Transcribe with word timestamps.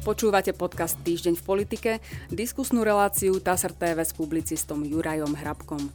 Počúvate 0.00 0.56
podcast 0.56 0.96
Týždeň 1.04 1.36
v 1.36 1.44
politike, 1.44 1.90
diskusnú 2.32 2.80
reláciu 2.80 3.36
TASR 3.36 3.76
TV 3.76 4.00
s 4.00 4.16
publicistom 4.16 4.80
Jurajom 4.80 5.36
Hrabkom. 5.36 5.92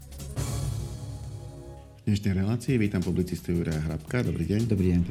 V 1.98 2.02
dnešnej 2.06 2.38
relácii 2.38 2.78
vítam 2.78 3.02
publicistu 3.02 3.58
Juraja 3.58 3.82
Hrabka. 3.82 4.22
Dobrý 4.22 4.46
deň. 4.46 4.62
Dobrý 4.70 4.94
deň. 4.94 5.02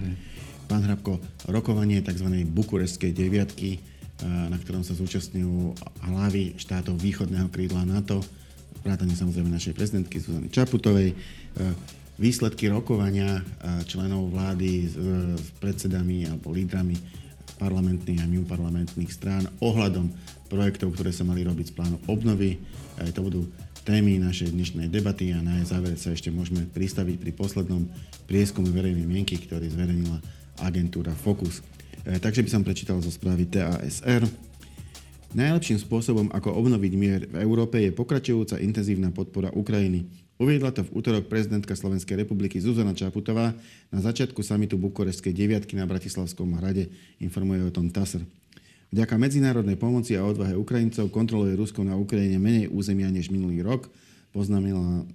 Pán 0.71 0.87
Hrabko, 0.87 1.19
rokovanie 1.51 2.07
tzv. 2.07 2.46
bukureskej 2.46 3.11
deviatky, 3.11 3.83
na 4.23 4.55
ktorom 4.62 4.87
sa 4.87 4.95
zúčastňujú 4.95 5.75
hlavy 6.15 6.55
štátov 6.55 6.95
východného 6.95 7.51
krídla 7.51 7.83
NATO, 7.83 8.23
vrátane 8.87 9.19
samozrejme 9.19 9.51
našej 9.51 9.75
prezidentky 9.75 10.23
Zuzany 10.23 10.55
Čaputovej, 10.55 11.19
výsledky 12.15 12.71
rokovania 12.71 13.43
členov 13.91 14.31
vlády 14.31 14.87
s 14.87 15.51
predsedami 15.59 16.31
alebo 16.31 16.55
lídrami 16.55 17.23
parlamentných 17.65 18.21
a 18.21 18.29
mimoparlamentných 18.29 19.09
strán 19.09 19.48
ohľadom 19.65 20.12
projektov, 20.52 20.93
ktoré 20.93 21.16
sa 21.16 21.25
mali 21.25 21.41
robiť 21.48 21.73
z 21.73 21.77
plánu 21.80 21.97
obnovy. 22.12 22.61
To 23.01 23.25
budú 23.25 23.48
témy 23.88 24.21
našej 24.21 24.52
dnešnej 24.52 24.88
debaty 24.93 25.33
a 25.33 25.41
na 25.41 25.61
jej 25.61 25.73
záver 25.73 25.97
sa 25.97 26.12
ešte 26.12 26.33
môžeme 26.33 26.69
pristaviť 26.69 27.16
pri 27.21 27.33
poslednom 27.37 27.88
prieskumu 28.29 28.69
verejnej 28.73 29.05
mienky, 29.05 29.37
ktorý 29.37 29.69
zverejnila 29.73 30.21
agentúra 30.61 31.12
Focus. 31.12 31.61
E, 32.05 32.16
takže 32.16 32.41
by 32.41 32.51
som 32.52 32.62
prečítal 32.65 33.01
zo 33.05 33.12
správy 33.12 33.45
TASR. 33.45 34.24
Najlepším 35.37 35.85
spôsobom, 35.85 36.33
ako 36.33 36.57
obnoviť 36.57 36.93
mier 36.96 37.21
v 37.29 37.43
Európe, 37.45 37.77
je 37.83 37.93
pokračujúca 37.93 38.57
intenzívna 38.62 39.12
podpora 39.12 39.52
Ukrajiny. 39.52 40.23
Uviedla 40.34 40.74
to 40.74 40.83
v 40.83 40.98
útorok 40.98 41.30
prezidentka 41.30 41.79
Slovenskej 41.79 42.19
republiky 42.19 42.59
Zuzana 42.59 42.91
Čaputová 42.91 43.55
na 43.95 44.01
začiatku 44.02 44.43
samitu 44.43 44.74
Bukorešskej 44.74 45.30
deviatky 45.30 45.79
na 45.79 45.87
Bratislavskom 45.87 46.59
hrade, 46.59 46.91
informuje 47.23 47.62
o 47.62 47.70
tom 47.70 47.87
TASR. 47.87 48.27
Vďaka 48.91 49.15
medzinárodnej 49.15 49.79
pomoci 49.79 50.19
a 50.19 50.27
odvahe 50.27 50.59
Ukrajincov 50.59 51.15
kontroluje 51.15 51.55
Rusko 51.55 51.87
na 51.87 51.95
Ukrajine 51.95 52.43
menej 52.43 52.66
územia 52.66 53.10
než 53.15 53.30
minulý 53.30 53.62
rok, 53.62 53.87
poznámila 54.35 55.07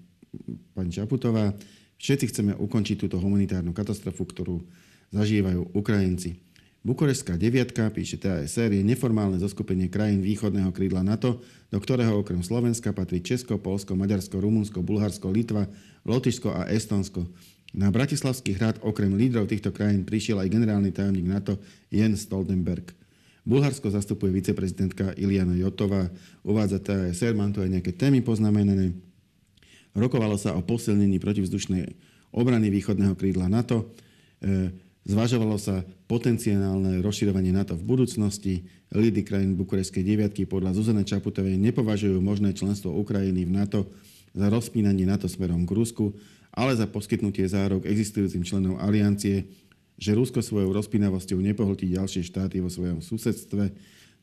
pani 0.72 0.92
Čaputová. 0.92 1.52
Všetci 2.00 2.25
chceme 2.31 2.52
ukončiť 2.56 2.95
túto 3.03 3.20
humanitárnu 3.20 3.75
katastrofu, 3.75 4.23
ktorú 4.23 4.64
zažívajú 5.12 5.75
Ukrajinci. 5.75 6.40
Bukorestská 6.80 7.35
deviatka, 7.35 7.91
píše 7.91 8.16
TASR, 8.16 8.72
je 8.72 8.80
neformálne 8.80 9.35
zoskupenie 9.35 9.91
krajín 9.91 10.23
východného 10.23 10.72
krídla 10.72 11.03
NATO, 11.03 11.44
do 11.67 11.75
ktorého 11.75 12.23
okrem 12.23 12.39
Slovenska 12.39 12.95
patrí 12.95 13.19
Česko, 13.19 13.59
Polsko, 13.59 13.99
Maďarsko, 13.99 14.39
Rumunsko, 14.39 14.80
Bulharsko, 14.80 15.27
Litva, 15.27 15.67
Lotyšsko 16.07 16.55
a 16.55 16.72
Estonsko. 16.72 17.27
Na 17.75 17.91
Bratislavský 17.91 18.55
hrad 18.55 18.80
okrem 18.80 19.11
lídrov 19.11 19.52
týchto 19.52 19.75
krajín 19.75 20.07
prišiel 20.07 20.39
aj 20.39 20.55
generálny 20.55 20.95
tajomník 20.95 21.27
NATO 21.27 21.59
Jens 21.91 22.23
Stoltenberg. 22.23 22.95
Bulharsko 23.44 23.91
zastupuje 23.91 24.31
viceprezidentka 24.31 25.11
Iliana 25.19 25.59
Jotová. 25.59 26.07
Uvádza 26.47 26.80
TASR, 26.80 27.35
mám 27.35 27.52
tu 27.52 27.59
aj 27.59 27.75
nejaké 27.75 27.91
témy 27.91 28.23
poznamenané. 28.23 28.95
Rokovalo 29.91 30.39
sa 30.39 30.55
o 30.55 30.63
posilnení 30.63 31.19
protivzdušnej 31.19 31.91
obrany 32.31 32.72
východného 32.72 33.19
krídla 33.19 33.52
NATO. 33.52 33.91
E, 34.39 34.89
Zvažovalo 35.10 35.58
sa 35.58 35.82
potenciálne 36.06 37.02
rozširovanie 37.02 37.50
NATO 37.50 37.74
v 37.74 37.82
budúcnosti. 37.82 38.70
Lídy 38.94 39.26
krajín 39.26 39.58
Bukureskej 39.58 40.06
deviatky 40.06 40.46
podľa 40.46 40.78
Zuzane 40.78 41.02
Čaputovej 41.02 41.58
nepovažujú 41.58 42.22
možné 42.22 42.54
členstvo 42.54 42.94
Ukrajiny 42.94 43.42
v 43.42 43.52
NATO 43.58 43.90
za 44.38 44.54
rozpínanie 44.54 45.10
NATO 45.10 45.26
smerom 45.26 45.66
k 45.66 45.74
Rusku, 45.74 46.14
ale 46.54 46.78
za 46.78 46.86
poskytnutie 46.86 47.42
zárok 47.50 47.90
existujúcim 47.90 48.46
členom 48.46 48.78
aliancie, 48.78 49.50
že 49.98 50.14
Rusko 50.14 50.46
svojou 50.46 50.70
rozpínavosťou 50.78 51.42
nepohltí 51.42 51.90
ďalšie 51.90 52.30
štáty 52.30 52.62
vo 52.62 52.70
svojom 52.70 53.02
susedstve. 53.02 53.74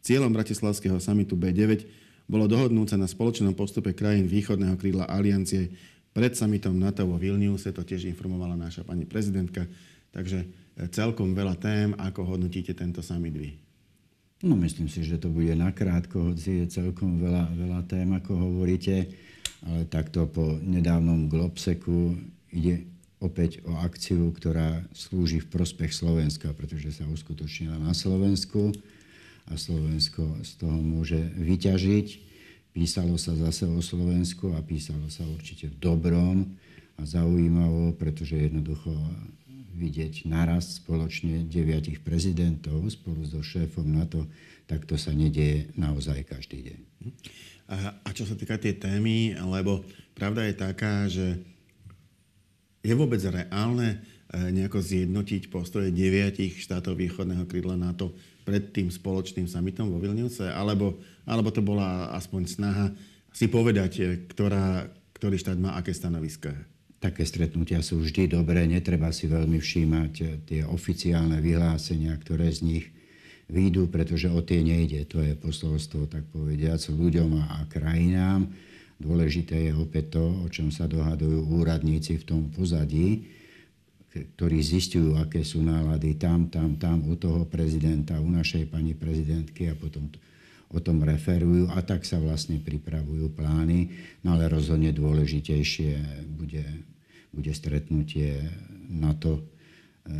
Cieľom 0.06 0.30
bratislavského 0.30 1.02
samitu 1.02 1.34
B9 1.34 1.82
bolo 2.30 2.46
dohodnúť 2.46 2.94
sa 2.94 2.98
na 3.02 3.10
spoločnom 3.10 3.58
postupe 3.58 3.90
krajín 3.90 4.30
východného 4.30 4.78
krídla 4.78 5.10
aliancie 5.10 5.66
pred 6.14 6.38
samitom 6.38 6.78
NATO 6.78 7.02
vo 7.10 7.18
Vilniuse, 7.18 7.74
to 7.74 7.82
tiež 7.82 8.06
informovala 8.06 8.54
naša 8.54 8.86
pani 8.86 9.02
prezidentka. 9.02 9.66
Takže 10.14 10.65
celkom 10.92 11.32
veľa 11.32 11.56
tém. 11.56 11.96
Ako 11.96 12.24
hodnotíte 12.24 12.76
tento 12.76 13.00
summit 13.00 13.32
vy? 13.32 13.56
No 14.44 14.52
myslím 14.60 14.92
si, 14.92 15.00
že 15.00 15.16
to 15.16 15.32
bude 15.32 15.56
nakrátko, 15.56 16.32
hoci 16.32 16.60
je 16.60 16.66
celkom 16.68 17.16
veľa, 17.16 17.48
veľa 17.56 17.80
tém, 17.88 18.08
ako 18.12 18.36
hovoríte. 18.36 19.08
Ale 19.64 19.88
takto 19.88 20.28
po 20.28 20.60
nedávnom 20.60 21.32
Globseku 21.32 22.14
ide 22.52 22.84
opäť 23.16 23.64
o 23.64 23.80
akciu, 23.80 24.28
ktorá 24.36 24.84
slúži 24.92 25.40
v 25.40 25.48
prospech 25.48 25.96
Slovenska, 25.96 26.52
pretože 26.52 26.92
sa 27.00 27.08
uskutočnila 27.08 27.80
na 27.80 27.96
Slovensku 27.96 28.76
a 29.48 29.56
Slovensko 29.56 30.44
z 30.44 30.50
toho 30.60 30.76
môže 30.76 31.16
vyťažiť. 31.40 32.06
Písalo 32.76 33.16
sa 33.16 33.32
zase 33.32 33.64
o 33.64 33.80
Slovensku 33.80 34.52
a 34.52 34.60
písalo 34.60 35.08
sa 35.08 35.24
určite 35.24 35.72
v 35.72 35.80
dobrom 35.80 36.44
a 37.00 37.02
zaujímavo, 37.08 37.96
pretože 37.96 38.36
jednoducho 38.36 38.92
vidieť 39.76 40.24
naraz 40.24 40.80
spoločne 40.80 41.44
deviatich 41.44 42.00
prezidentov 42.00 42.80
spolu 42.88 43.28
so 43.28 43.44
šéfom 43.44 43.84
NATO, 43.84 44.24
tak 44.64 44.88
to 44.88 44.96
sa 44.96 45.12
nedieje 45.12 45.70
naozaj 45.76 46.24
každý 46.24 46.72
deň. 46.72 46.80
A, 48.02 48.10
čo 48.16 48.24
sa 48.24 48.38
týka 48.38 48.56
tej 48.56 48.80
témy, 48.80 49.36
lebo 49.36 49.84
pravda 50.16 50.48
je 50.48 50.54
taká, 50.56 51.06
že 51.06 51.38
je 52.80 52.94
vôbec 52.94 53.18
reálne 53.26 53.98
e, 54.30 54.50
nejako 54.54 54.78
zjednotiť 54.78 55.50
postoje 55.50 55.90
deviatich 55.90 56.62
štátov 56.62 56.94
východného 56.94 57.44
krídla 57.50 57.74
NATO 57.74 58.14
pred 58.46 58.70
tým 58.70 58.86
spoločným 58.86 59.50
summitom 59.50 59.90
vo 59.90 59.98
Vilniuse? 59.98 60.46
Alebo, 60.46 61.02
alebo 61.26 61.50
to 61.50 61.60
bola 61.66 62.14
aspoň 62.14 62.42
snaha 62.46 62.86
si 63.34 63.50
povedať, 63.50 63.92
e, 63.98 64.02
ktorá, 64.30 64.86
ktorý 65.18 65.34
štát 65.34 65.58
má 65.58 65.74
aké 65.74 65.90
stanoviska? 65.90 66.54
Také 66.96 67.28
stretnutia 67.28 67.84
sú 67.84 68.00
vždy 68.00 68.32
dobré, 68.32 68.64
netreba 68.64 69.12
si 69.12 69.28
veľmi 69.28 69.60
všímať 69.60 70.12
tie 70.48 70.64
oficiálne 70.64 71.38
vyhlásenia, 71.44 72.16
ktoré 72.16 72.48
z 72.48 72.60
nich 72.64 72.86
výjdu, 73.52 73.86
pretože 73.92 74.32
o 74.32 74.40
tie 74.42 74.64
nejde. 74.64 75.04
To 75.12 75.22
je 75.22 75.36
posolstvo, 75.36 76.08
tak 76.10 76.26
povediac, 76.32 76.80
ľuďom 76.80 77.30
a 77.46 77.68
krajinám. 77.68 78.48
Dôležité 78.96 79.70
je 79.70 79.72
opäť 79.76 80.16
to, 80.16 80.24
o 80.24 80.48
čom 80.48 80.72
sa 80.72 80.88
dohadujú 80.88 81.52
úradníci 81.52 82.16
v 82.16 82.24
tom 82.24 82.42
pozadí, 82.48 83.28
ktorí 84.16 84.64
zistujú, 84.64 85.20
aké 85.20 85.44
sú 85.44 85.60
nálady 85.60 86.16
tam, 86.16 86.48
tam, 86.48 86.80
tam, 86.80 87.04
u 87.04 87.20
toho 87.20 87.44
prezidenta, 87.44 88.16
u 88.16 88.32
našej 88.32 88.72
pani 88.72 88.96
prezidentky 88.96 89.68
a 89.68 89.76
potom 89.76 90.08
o 90.70 90.78
tom 90.82 91.06
referujú 91.06 91.70
a 91.70 91.78
tak 91.82 92.02
sa 92.02 92.18
vlastne 92.18 92.58
pripravujú 92.58 93.30
plány. 93.30 93.94
No 94.26 94.34
ale 94.34 94.50
rozhodne 94.50 94.90
dôležitejšie 94.90 96.26
bude, 96.26 96.66
bude 97.30 97.52
stretnutie 97.54 98.42
NATO 98.90 99.38
e, 99.38 99.42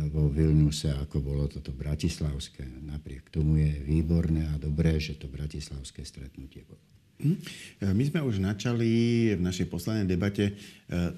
vo 0.07 0.31
Vilniuse, 0.31 0.95
ako 0.95 1.19
bolo 1.19 1.43
toto 1.51 1.75
bratislavské. 1.75 2.63
Napriek 2.63 3.27
tomu 3.27 3.59
je 3.59 3.71
výborné 3.83 4.47
a 4.47 4.55
dobré, 4.55 4.95
že 5.03 5.19
to 5.19 5.27
bratislavské 5.27 6.07
stretnutie 6.07 6.63
bolo. 6.63 6.83
Hm? 7.19 7.35
E, 7.35 7.85
my 7.91 8.03
sme 8.07 8.19
už 8.23 8.39
načali 8.39 8.87
v 9.35 9.41
našej 9.43 9.67
poslednej 9.67 10.07
debate 10.07 10.45
e, 10.47 10.53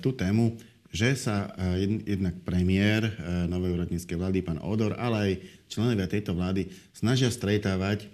tú 0.02 0.10
tému, 0.18 0.58
že 0.90 1.14
sa 1.14 1.54
jednak 1.78 2.34
premiér 2.42 3.14
novej 3.46 3.78
úradníckej 3.78 4.18
vlády, 4.18 4.42
pán 4.42 4.58
Odor, 4.58 4.98
ale 4.98 5.18
aj 5.22 5.34
členovia 5.70 6.10
tejto 6.10 6.34
vlády 6.34 6.66
snažia 6.98 7.30
stretávať 7.30 8.10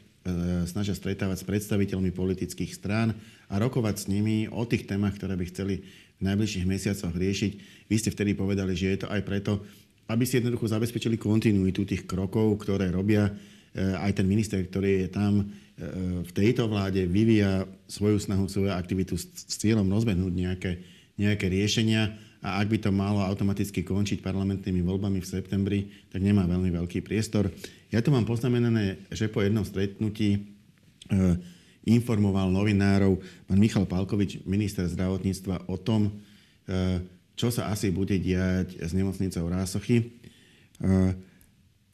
snažia 0.65 0.97
stretávať 0.97 1.45
s 1.45 1.47
predstaviteľmi 1.47 2.09
politických 2.09 2.73
strán 2.73 3.13
a 3.45 3.61
rokovať 3.61 3.95
s 4.01 4.05
nimi 4.09 4.49
o 4.49 4.65
tých 4.65 4.89
témach, 4.89 5.13
ktoré 5.13 5.37
by 5.37 5.45
chceli 5.53 5.85
v 6.17 6.21
najbližších 6.25 6.65
mesiacoch 6.65 7.13
riešiť. 7.13 7.51
Vy 7.85 7.95
ste 8.01 8.09
vtedy 8.09 8.33
povedali, 8.33 8.73
že 8.73 8.95
je 8.95 8.99
to 9.05 9.07
aj 9.11 9.21
preto, 9.21 9.61
aby 10.09 10.23
si 10.25 10.41
jednoducho 10.41 10.69
zabezpečili 10.69 11.17
kontinuitu 11.17 11.85
tých 11.85 12.09
krokov, 12.09 12.57
ktoré 12.65 12.89
robia. 12.89 13.29
E, 13.29 13.31
aj 13.81 14.21
ten 14.21 14.25
minister, 14.25 14.61
ktorý 14.61 15.05
je 15.05 15.09
tam 15.09 15.33
e, 15.41 15.45
v 16.25 16.31
tejto 16.33 16.69
vláde, 16.69 17.05
vyvíja 17.05 17.65
svoju 17.89 18.17
snahu, 18.21 18.45
svoju 18.49 18.71
aktivitu 18.73 19.17
s 19.17 19.55
cieľom 19.59 19.85
rozbehnúť 19.89 20.33
nejaké, 20.33 20.71
nejaké 21.19 21.45
riešenia 21.49 22.15
a 22.45 22.61
ak 22.61 22.69
by 22.69 22.77
to 22.77 22.93
malo 22.93 23.25
automaticky 23.25 23.81
končiť 23.81 24.21
parlamentnými 24.21 24.85
voľbami 24.85 25.17
v 25.17 25.27
septembri, 25.27 25.79
tak 26.13 26.21
nemá 26.21 26.45
veľmi 26.45 26.69
veľký 26.69 27.01
priestor. 27.01 27.49
Ja 27.95 28.03
tu 28.03 28.11
mám 28.11 28.27
poznamenané, 28.27 29.07
že 29.07 29.31
po 29.31 29.39
jednom 29.39 29.63
stretnutí 29.63 30.35
e, 30.35 30.39
informoval 31.87 32.51
novinárov 32.51 33.23
pán 33.47 33.55
Michal 33.55 33.87
Palkovič, 33.87 34.43
minister 34.43 34.83
zdravotníctva, 34.83 35.71
o 35.71 35.79
tom, 35.79 36.11
e, 36.67 36.99
čo 37.39 37.47
sa 37.55 37.71
asi 37.71 37.95
bude 37.95 38.19
diať 38.19 38.83
s 38.83 38.91
nemocnicou 38.91 39.47
Rásochy. 39.47 40.03
E, 40.03 40.05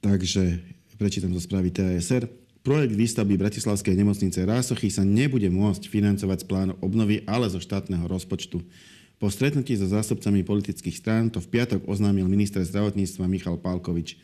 takže 0.02 0.58
prečítam 0.98 1.30
zo 1.38 1.42
správy 1.46 1.70
TASR. 1.70 2.26
Projekt 2.66 2.98
výstavby 2.98 3.38
Bratislavskej 3.38 3.94
nemocnice 3.94 4.42
Rásochy 4.42 4.90
sa 4.90 5.06
nebude 5.06 5.54
môcť 5.54 5.86
financovať 5.86 6.42
z 6.42 6.50
plánu 6.50 6.74
obnovy, 6.82 7.22
ale 7.30 7.46
zo 7.46 7.62
štátneho 7.62 8.10
rozpočtu. 8.10 8.58
Po 9.22 9.30
stretnutí 9.30 9.78
so 9.78 9.86
zástupcami 9.86 10.42
politických 10.42 10.98
strán 10.98 11.30
to 11.30 11.38
v 11.38 11.62
piatok 11.62 11.86
oznámil 11.86 12.26
minister 12.26 12.66
zdravotníctva 12.66 13.30
Michal 13.30 13.62
Pálkovič. 13.62 14.18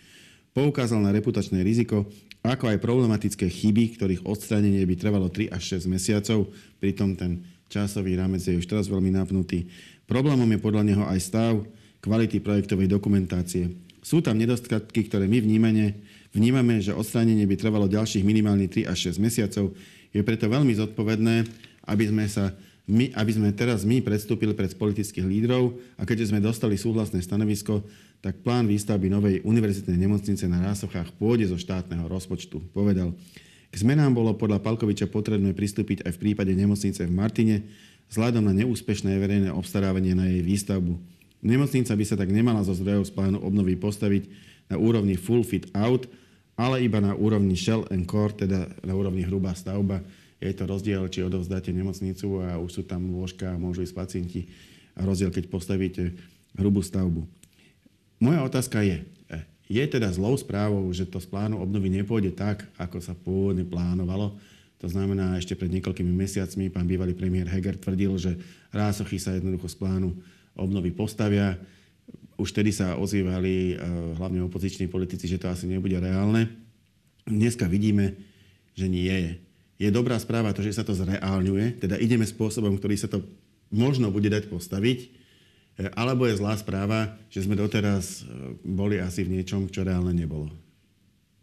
Poukázal 0.57 1.06
na 1.06 1.13
reputačné 1.13 1.62
riziko, 1.62 2.09
ako 2.42 2.74
aj 2.74 2.81
problematické 2.81 3.45
chyby, 3.45 3.94
ktorých 3.94 4.25
odstránenie 4.25 4.81
by 4.89 4.95
trvalo 4.98 5.30
3 5.30 5.54
až 5.54 5.77
6 5.77 5.86
mesiacov, 5.86 6.50
pritom 6.81 7.13
ten 7.13 7.45
časový 7.69 8.18
rámec 8.18 8.42
je 8.42 8.57
už 8.57 8.65
teraz 8.65 8.89
veľmi 8.89 9.13
napnutý. 9.13 9.69
Problémom 10.09 10.50
je 10.50 10.57
podľa 10.57 10.81
neho 10.81 11.06
aj 11.06 11.19
stav 11.21 11.62
kvality 12.01 12.42
projektovej 12.42 12.89
dokumentácie. 12.89 13.69
Sú 14.01 14.25
tam 14.25 14.42
nedostatky, 14.42 15.06
ktoré 15.06 15.30
my 15.30 15.45
vnímame, 15.45 16.01
vnímame, 16.33 16.81
že 16.81 16.98
odstránenie 16.98 17.45
by 17.45 17.53
trvalo 17.53 17.86
ďalších 17.86 18.25
minimálne 18.25 18.65
3 18.65 18.89
až 18.89 19.13
6 19.13 19.21
mesiacov. 19.21 19.77
Je 20.10 20.25
preto 20.25 20.50
veľmi 20.50 20.74
zodpovedné, 20.74 21.45
aby 21.86 22.03
sme 22.10 22.25
sa 22.25 22.57
my, 22.89 23.13
aby 23.13 23.31
sme 23.36 23.53
teraz 23.53 23.86
my 23.86 24.01
predstúpili 24.01 24.57
pred 24.57 24.74
politických 24.74 25.27
lídrov 25.27 25.75
a 26.00 26.07
keďže 26.07 26.31
sme 26.33 26.42
dostali 26.42 26.80
súhlasné 26.80 27.19
stanovisko, 27.19 27.83
tak 28.21 28.41
plán 28.41 28.65
výstavby 28.65 29.07
novej 29.07 29.35
univerzitnej 29.45 29.95
nemocnice 29.95 30.49
na 30.49 30.61
Rásochách 30.61 31.13
pôjde 31.15 31.49
zo 31.49 31.57
štátneho 31.57 32.09
rozpočtu, 32.09 32.59
povedal. 32.73 33.13
K 33.67 33.75
zmenám 33.83 34.15
bolo 34.15 34.33
podľa 34.33 34.63
Palkoviča 34.63 35.11
potrebné 35.11 35.53
pristúpiť 35.53 36.07
aj 36.07 36.15
v 36.17 36.21
prípade 36.29 36.51
nemocnice 36.55 37.05
v 37.05 37.13
Martine, 37.13 37.55
vzhľadom 38.09 38.41
na 38.47 38.55
neúspešné 38.55 39.11
verejné 39.19 39.49
obstarávanie 39.51 40.15
na 40.15 40.25
jej 40.31 40.41
výstavbu. 40.41 40.97
Nemocnica 41.43 41.93
by 41.93 42.05
sa 42.07 42.15
tak 42.17 42.33
nemala 42.33 42.65
zo 42.65 42.73
zdrojov 42.73 43.05
z 43.05 43.13
plánu 43.13 43.37
obnovy 43.43 43.77
postaviť 43.77 44.23
na 44.71 44.81
úrovni 44.81 45.19
full 45.19 45.45
fit 45.45 45.69
out, 45.77 46.09
ale 46.57 46.81
iba 46.81 46.97
na 46.97 47.13
úrovni 47.13 47.53
shell 47.53 47.85
and 47.93 48.09
core, 48.09 48.33
teda 48.33 48.65
na 48.81 48.97
úrovni 48.97 49.21
hrubá 49.21 49.53
stavba, 49.53 50.01
je 50.37 50.53
to 50.53 50.69
rozdiel, 50.69 51.09
či 51.09 51.25
odovzdáte 51.25 51.73
nemocnicu 51.73 52.45
a 52.45 52.61
už 52.61 52.81
sú 52.81 52.83
tam 52.85 53.09
lôžka 53.09 53.49
a 53.53 53.61
môžu 53.61 53.81
ísť 53.81 53.95
pacienti. 53.97 54.41
A 54.93 55.05
rozdiel, 55.05 55.33
keď 55.33 55.49
postavíte 55.49 56.13
hrubú 56.57 56.85
stavbu. 56.85 57.25
Moja 58.17 58.41
otázka 58.43 58.81
je, 58.81 59.05
e, 59.29 59.37
je 59.69 59.83
teda 59.85 60.09
zlou 60.09 60.33
správou, 60.37 60.85
že 60.93 61.05
to 61.05 61.21
z 61.21 61.27
plánu 61.29 61.61
obnovy 61.61 61.93
nepôjde 61.93 62.33
tak, 62.33 62.65
ako 62.81 62.97
sa 63.01 63.13
pôvodne 63.13 63.65
plánovalo? 63.65 64.37
To 64.77 64.87
znamená, 64.89 65.37
ešte 65.37 65.57
pred 65.57 65.73
niekoľkými 65.73 66.13
mesiacmi 66.13 66.69
pán 66.69 66.85
bývalý 66.85 67.17
premiér 67.17 67.49
Heger 67.49 67.81
tvrdil, 67.81 68.13
že 68.21 68.37
rásochy 68.69 69.17
sa 69.17 69.33
jednoducho 69.33 69.69
z 69.69 69.77
plánu 69.81 70.13
obnovy 70.53 70.93
postavia. 70.93 71.57
Už 72.37 72.53
tedy 72.53 72.69
sa 72.69 72.97
ozývali 72.97 73.73
e, 73.73 73.75
hlavne 74.17 74.45
opoziční 74.45 74.85
politici, 74.85 75.25
že 75.25 75.41
to 75.41 75.49
asi 75.49 75.65
nebude 75.65 75.97
reálne. 75.97 76.49
Dneska 77.25 77.65
vidíme, 77.65 78.17
že 78.77 78.85
nie 78.85 79.09
je 79.09 79.47
je 79.77 79.89
dobrá 79.93 80.17
správa 80.17 80.53
to, 80.57 80.65
že 80.65 80.73
sa 80.73 80.83
to 80.83 80.97
zreálňuje, 80.97 81.77
teda 81.85 82.01
ideme 82.01 82.25
spôsobom, 82.25 82.73
ktorý 82.81 82.97
sa 82.97 83.05
to 83.05 83.21
možno 83.69 84.09
bude 84.09 84.25
dať 84.25 84.49
postaviť, 84.49 84.99
alebo 85.77 86.25
je 86.25 86.41
zlá 86.41 86.57
správa, 86.57 87.13
že 87.29 87.45
sme 87.45 87.53
doteraz 87.53 88.25
e, 88.25 88.57
boli 88.65 88.97
asi 88.97 89.21
v 89.21 89.38
niečom, 89.38 89.69
čo 89.69 89.85
reálne 89.85 90.09
nebolo. 90.09 90.50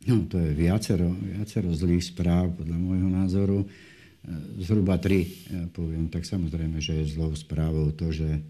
No, 0.04 0.26
to 0.26 0.36
je 0.42 0.50
viacero, 0.52 1.14
viacero 1.14 1.70
zlých 1.70 2.12
správ, 2.12 2.50
podľa 2.58 2.76
môjho 2.76 3.08
názoru. 3.08 3.58
E, 3.62 3.66
zhruba 4.58 4.98
tri, 4.98 5.31
ja 5.46 5.70
poviem. 5.70 6.10
Tak 6.10 6.26
samozrejme, 6.26 6.82
že 6.82 6.98
je 6.98 7.14
zlou 7.14 7.31
správou 7.38 7.94
to, 7.94 8.10
že 8.10 8.42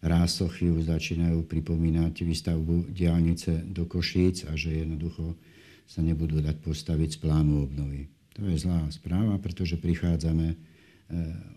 rásochy 0.00 0.72
už 0.72 0.88
začínajú 0.88 1.44
pripomínať 1.44 2.24
výstavbu 2.24 2.88
diálnice 2.88 3.68
do 3.68 3.84
Košíc 3.84 4.48
a 4.48 4.56
že 4.56 4.80
jednoducho 4.80 5.36
sa 5.84 6.00
nebudú 6.00 6.40
dať 6.40 6.56
postaviť 6.64 7.18
z 7.18 7.18
plánu 7.20 7.68
obnovy. 7.68 8.08
To 8.40 8.48
je 8.48 8.56
zlá 8.56 8.88
správa, 8.88 9.36
pretože 9.36 9.76
prichádzame 9.76 10.48
e, 10.48 10.56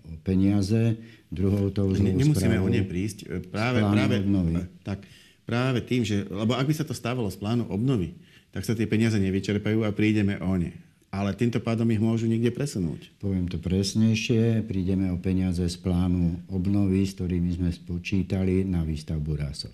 o 0.03 0.13
peniaze. 0.25 0.97
Druhou 1.33 1.69
tou 1.73 1.89
zlou 1.93 2.13
Nemusíme 2.13 2.61
o 2.61 2.67
ne 2.69 2.85
prísť. 2.85 3.25
E, 3.25 3.41
práve, 3.41 3.81
práve, 3.81 4.15
obnovy. 4.21 4.53
E, 4.61 4.65
tak, 4.85 4.99
práve 5.45 5.79
tým, 5.81 6.05
že... 6.05 6.25
Lebo 6.29 6.53
ak 6.53 6.65
by 6.65 6.73
sa 6.73 6.85
to 6.85 6.93
stávalo 6.93 7.29
z 7.29 7.37
plánu 7.41 7.65
obnovy, 7.69 8.13
tak 8.53 8.65
sa 8.65 8.77
tie 8.77 8.85
peniaze 8.85 9.17
nevyčerpajú 9.17 9.81
a 9.81 9.89
prídeme 9.89 10.37
o 10.41 10.53
ne. 10.53 10.77
Ale 11.13 11.37
týmto 11.37 11.61
pádom 11.61 11.85
ich 11.93 12.01
môžu 12.01 12.25
niekde 12.25 12.49
presunúť. 12.49 13.13
Poviem 13.21 13.45
to 13.45 13.61
presnejšie. 13.61 14.65
Prídeme 14.65 15.13
o 15.13 15.17
peniaze 15.21 15.61
z 15.61 15.77
plánu 15.77 16.41
obnovy, 16.49 17.05
s 17.05 17.13
ktorými 17.13 17.53
sme 17.53 17.69
spočítali 17.69 18.65
na 18.65 18.81
výstavbu 18.81 19.31
rásoch. 19.37 19.73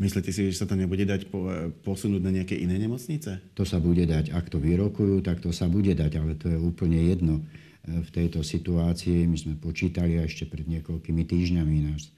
Myslíte 0.00 0.34
si, 0.34 0.50
že 0.50 0.58
sa 0.58 0.66
to 0.66 0.74
nebude 0.74 1.06
dať 1.06 1.30
posunúť 1.86 2.22
na 2.22 2.32
nejaké 2.32 2.58
iné 2.58 2.74
nemocnice? 2.80 3.54
To 3.54 3.62
sa 3.62 3.76
bude 3.78 4.02
dať. 4.02 4.34
Ak 4.34 4.50
to 4.50 4.56
vyrokujú, 4.56 5.22
tak 5.22 5.42
to 5.44 5.54
sa 5.54 5.70
bude 5.70 5.94
dať, 5.94 6.12
ale 6.18 6.34
to 6.34 6.50
je 6.50 6.58
úplne 6.58 6.98
jedno. 6.98 7.44
V 7.86 8.08
tejto 8.12 8.44
situácii 8.44 9.24
my 9.24 9.36
sme 9.40 9.54
počítali 9.56 10.20
ešte 10.20 10.44
pred 10.44 10.68
niekoľkými 10.68 11.22
týždňami 11.24 11.76
náš 11.92 12.08
e, 12.08 12.12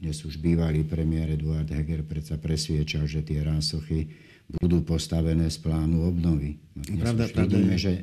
dnes 0.00 0.16
už 0.24 0.40
bývalý 0.40 0.80
premiér 0.80 1.36
Eduard 1.36 1.68
Heger 1.68 2.00
predsa 2.08 2.40
presviečal, 2.40 3.04
že 3.04 3.20
tie 3.20 3.44
rásochy 3.44 4.08
budú 4.56 4.80
postavené 4.80 5.52
z 5.52 5.60
plánu 5.60 6.08
obnovy. 6.08 6.56
No 6.72 6.82
dnes 6.88 7.04
pravda, 7.04 7.24
už 7.28 7.32
pravda 7.36 7.52
vidíme, 7.52 7.76
že, 7.76 7.94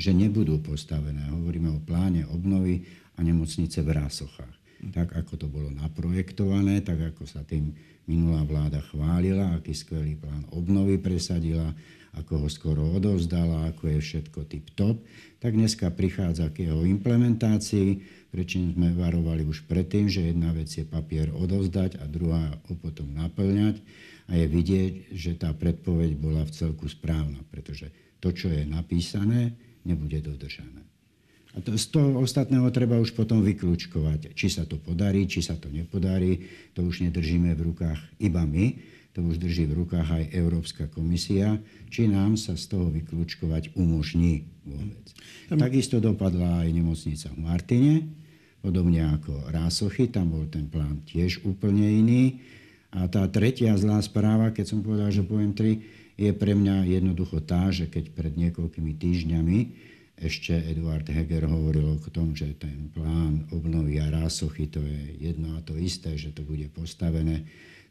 že 0.00 0.10
nebudú 0.16 0.64
postavené. 0.64 1.28
Hovoríme 1.28 1.68
o 1.76 1.80
pláne 1.84 2.24
obnovy 2.32 2.88
a 3.16 3.20
nemocnice 3.20 3.84
v 3.84 3.90
rásochách 3.92 4.56
tak 4.92 5.16
ako 5.16 5.32
to 5.40 5.46
bolo 5.48 5.72
naprojektované, 5.72 6.84
tak 6.84 7.00
ako 7.14 7.24
sa 7.24 7.42
tým 7.46 7.72
minulá 8.04 8.44
vláda 8.44 8.78
chválila, 8.92 9.56
aký 9.56 9.72
skvelý 9.72 10.14
plán 10.20 10.44
obnovy 10.52 11.00
presadila, 11.00 11.72
ako 12.16 12.46
ho 12.46 12.48
skoro 12.48 12.82
odovzdala, 12.96 13.70
ako 13.70 13.92
je 13.92 13.98
všetko 14.00 14.38
tip-top, 14.48 14.96
tak 15.38 15.52
dneska 15.52 15.92
prichádza 15.92 16.48
k 16.50 16.68
jeho 16.68 16.82
implementácii, 16.88 18.02
prečím 18.32 18.72
sme 18.72 18.96
varovali 18.96 19.44
už 19.44 19.68
predtým, 19.68 20.08
že 20.08 20.32
jedna 20.32 20.50
vec 20.56 20.72
je 20.72 20.82
papier 20.82 21.28
odovzdať 21.30 22.00
a 22.00 22.04
druhá 22.08 22.56
ho 22.68 22.74
potom 22.80 23.12
naplňať 23.12 23.78
a 24.26 24.32
je 24.34 24.46
vidieť, 24.48 24.92
že 25.14 25.38
tá 25.38 25.52
predpoveď 25.52 26.16
bola 26.18 26.42
v 26.42 26.54
celku 26.56 26.88
správna, 26.88 27.38
pretože 27.52 27.92
to, 28.18 28.32
čo 28.32 28.48
je 28.50 28.64
napísané, 28.64 29.54
nebude 29.86 30.18
dodržané. 30.18 30.82
A 31.56 31.64
to, 31.64 31.72
z 31.72 31.88
toho 31.88 32.20
ostatného 32.20 32.68
treba 32.68 33.00
už 33.00 33.16
potom 33.16 33.40
vyklúčkovať. 33.40 34.36
Či 34.36 34.60
sa 34.60 34.68
to 34.68 34.76
podarí, 34.76 35.24
či 35.24 35.40
sa 35.40 35.56
to 35.56 35.72
nepodarí, 35.72 36.44
to 36.76 36.84
už 36.84 37.08
nedržíme 37.08 37.56
v 37.56 37.64
rukách 37.72 37.96
iba 38.20 38.44
my, 38.44 38.76
to 39.16 39.24
už 39.24 39.40
drží 39.40 39.64
v 39.64 39.80
rukách 39.80 40.04
aj 40.12 40.36
Európska 40.36 40.84
komisia, 40.92 41.56
či 41.88 42.04
nám 42.04 42.36
sa 42.36 42.52
z 42.52 42.68
toho 42.68 42.92
vyklúčkovať 42.92 43.72
umožní 43.72 44.44
vôbec. 44.68 45.08
Tam... 45.48 45.56
Takisto 45.56 46.04
dopadla 46.04 46.68
aj 46.68 46.68
nemocnica 46.68 47.32
v 47.32 47.40
Martine, 47.40 47.94
podobne 48.60 49.08
ako 49.16 49.48
Rásochy, 49.48 50.12
tam 50.12 50.36
bol 50.36 50.44
ten 50.52 50.68
plán 50.68 51.00
tiež 51.08 51.40
úplne 51.48 51.88
iný. 51.88 52.44
A 52.92 53.08
tá 53.08 53.24
tretia 53.24 53.72
zlá 53.80 54.04
správa, 54.04 54.52
keď 54.52 54.76
som 54.76 54.84
povedal, 54.84 55.08
že 55.08 55.24
poviem 55.24 55.56
tri, 55.56 55.80
je 56.20 56.28
pre 56.36 56.52
mňa 56.52 56.84
jednoducho 56.84 57.40
tá, 57.40 57.72
že 57.72 57.88
keď 57.88 58.12
pred 58.12 58.36
niekoľkými 58.36 58.92
týždňami 59.00 59.58
ešte 60.16 60.56
Eduard 60.56 61.04
Heger 61.04 61.44
hovoril 61.44 62.00
o 62.00 62.08
tom, 62.08 62.32
že 62.32 62.56
ten 62.56 62.88
plán 62.92 63.48
obnovy 63.52 64.00
a 64.00 64.08
rásochy 64.08 64.64
to 64.68 64.80
je 64.80 65.28
jedno 65.28 65.56
a 65.56 65.60
to 65.60 65.76
isté, 65.76 66.16
že 66.16 66.32
to 66.32 66.40
bude 66.40 66.64
postavené, 66.72 67.44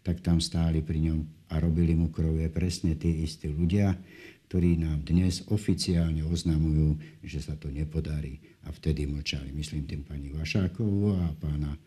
tak 0.05 0.21
tam 0.21 0.37
stáli 0.37 0.85
pri 0.85 1.09
ňom 1.09 1.49
a 1.49 1.57
robili 1.57 1.97
mu 1.97 2.13
krovie 2.13 2.45
presne 2.53 2.93
tí 2.93 3.25
istí 3.25 3.49
ľudia, 3.49 3.97
ktorí 4.45 4.77
nám 4.77 5.01
dnes 5.01 5.41
oficiálne 5.49 6.21
oznamujú, 6.21 7.01
že 7.25 7.41
sa 7.41 7.57
to 7.57 7.73
nepodarí. 7.73 8.37
A 8.65 8.73
vtedy 8.73 9.09
mlčali. 9.09 9.49
Myslím 9.49 9.89
tým 9.89 10.05
pani 10.05 10.29
Vašákovú 10.29 11.17
a 11.17 11.33
pána 11.41 11.73
e, 11.73 11.79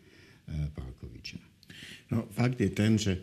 Pálkoviča. 0.75 1.39
No, 2.11 2.27
fakt 2.35 2.59
je 2.59 2.69
ten, 2.71 2.99
že 2.99 3.15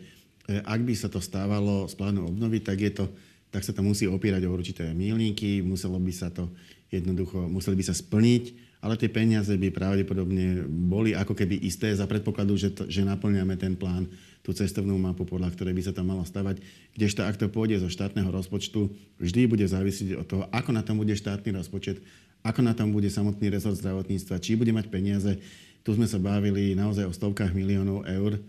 e, 0.49 0.57
ak 0.65 0.81
by 0.81 0.93
sa 0.97 1.09
to 1.13 1.21
stávalo 1.21 1.85
z 1.85 1.93
plánu 1.93 2.25
obnovy, 2.25 2.65
tak, 2.65 2.81
je 2.81 2.89
to, 2.97 3.05
tak 3.53 3.61
sa 3.61 3.73
to 3.73 3.85
musí 3.85 4.09
opierať 4.09 4.45
o 4.49 4.53
určité 4.53 4.89
milníky, 4.97 5.61
muselo 5.61 6.01
by 6.01 6.13
sa 6.13 6.33
to 6.33 6.49
jednoducho 6.91 7.47
museli 7.51 7.79
by 7.79 7.85
sa 7.85 7.95
splniť, 7.95 8.43
ale 8.79 8.93
tie 8.95 9.09
peniaze 9.09 9.51
by 9.57 9.73
pravdepodobne 9.73 10.63
boli 10.69 11.17
ako 11.17 11.33
keby 11.33 11.57
isté 11.65 11.89
za 11.91 12.05
predpokladu, 12.05 12.53
že, 12.55 12.69
to, 12.71 12.85
že 12.85 13.01
naplňame 13.01 13.57
ten 13.57 13.73
plán, 13.73 14.05
tú 14.45 14.55
cestovnú 14.55 14.95
mapu, 14.95 15.27
podľa 15.27 15.51
ktorej 15.51 15.75
by 15.75 15.83
sa 15.83 15.91
tam 15.91 16.07
malo 16.07 16.23
stavať. 16.23 16.63
Kdežto 16.95 17.27
ak 17.27 17.35
to 17.35 17.51
pôjde 17.51 17.83
zo 17.83 17.91
štátneho 17.91 18.31
rozpočtu, 18.31 18.87
vždy 19.19 19.43
bude 19.49 19.65
závisieť 19.67 20.15
od 20.15 20.25
toho, 20.29 20.43
ako 20.55 20.71
na 20.71 20.85
tom 20.87 20.95
bude 20.95 21.11
štátny 21.11 21.51
rozpočet, 21.51 21.99
ako 22.47 22.63
na 22.63 22.71
tom 22.71 22.95
bude 22.95 23.11
samotný 23.11 23.51
rezort 23.51 23.75
zdravotníctva, 23.75 24.39
či 24.39 24.55
bude 24.55 24.71
mať 24.71 24.87
peniaze. 24.87 25.35
Tu 25.83 25.89
sme 25.91 26.07
sa 26.07 26.15
bavili 26.15 26.79
naozaj 26.79 27.11
o 27.11 27.15
stovkách 27.15 27.51
miliónov 27.51 28.07
eur. 28.07 28.39
E, 28.39 28.41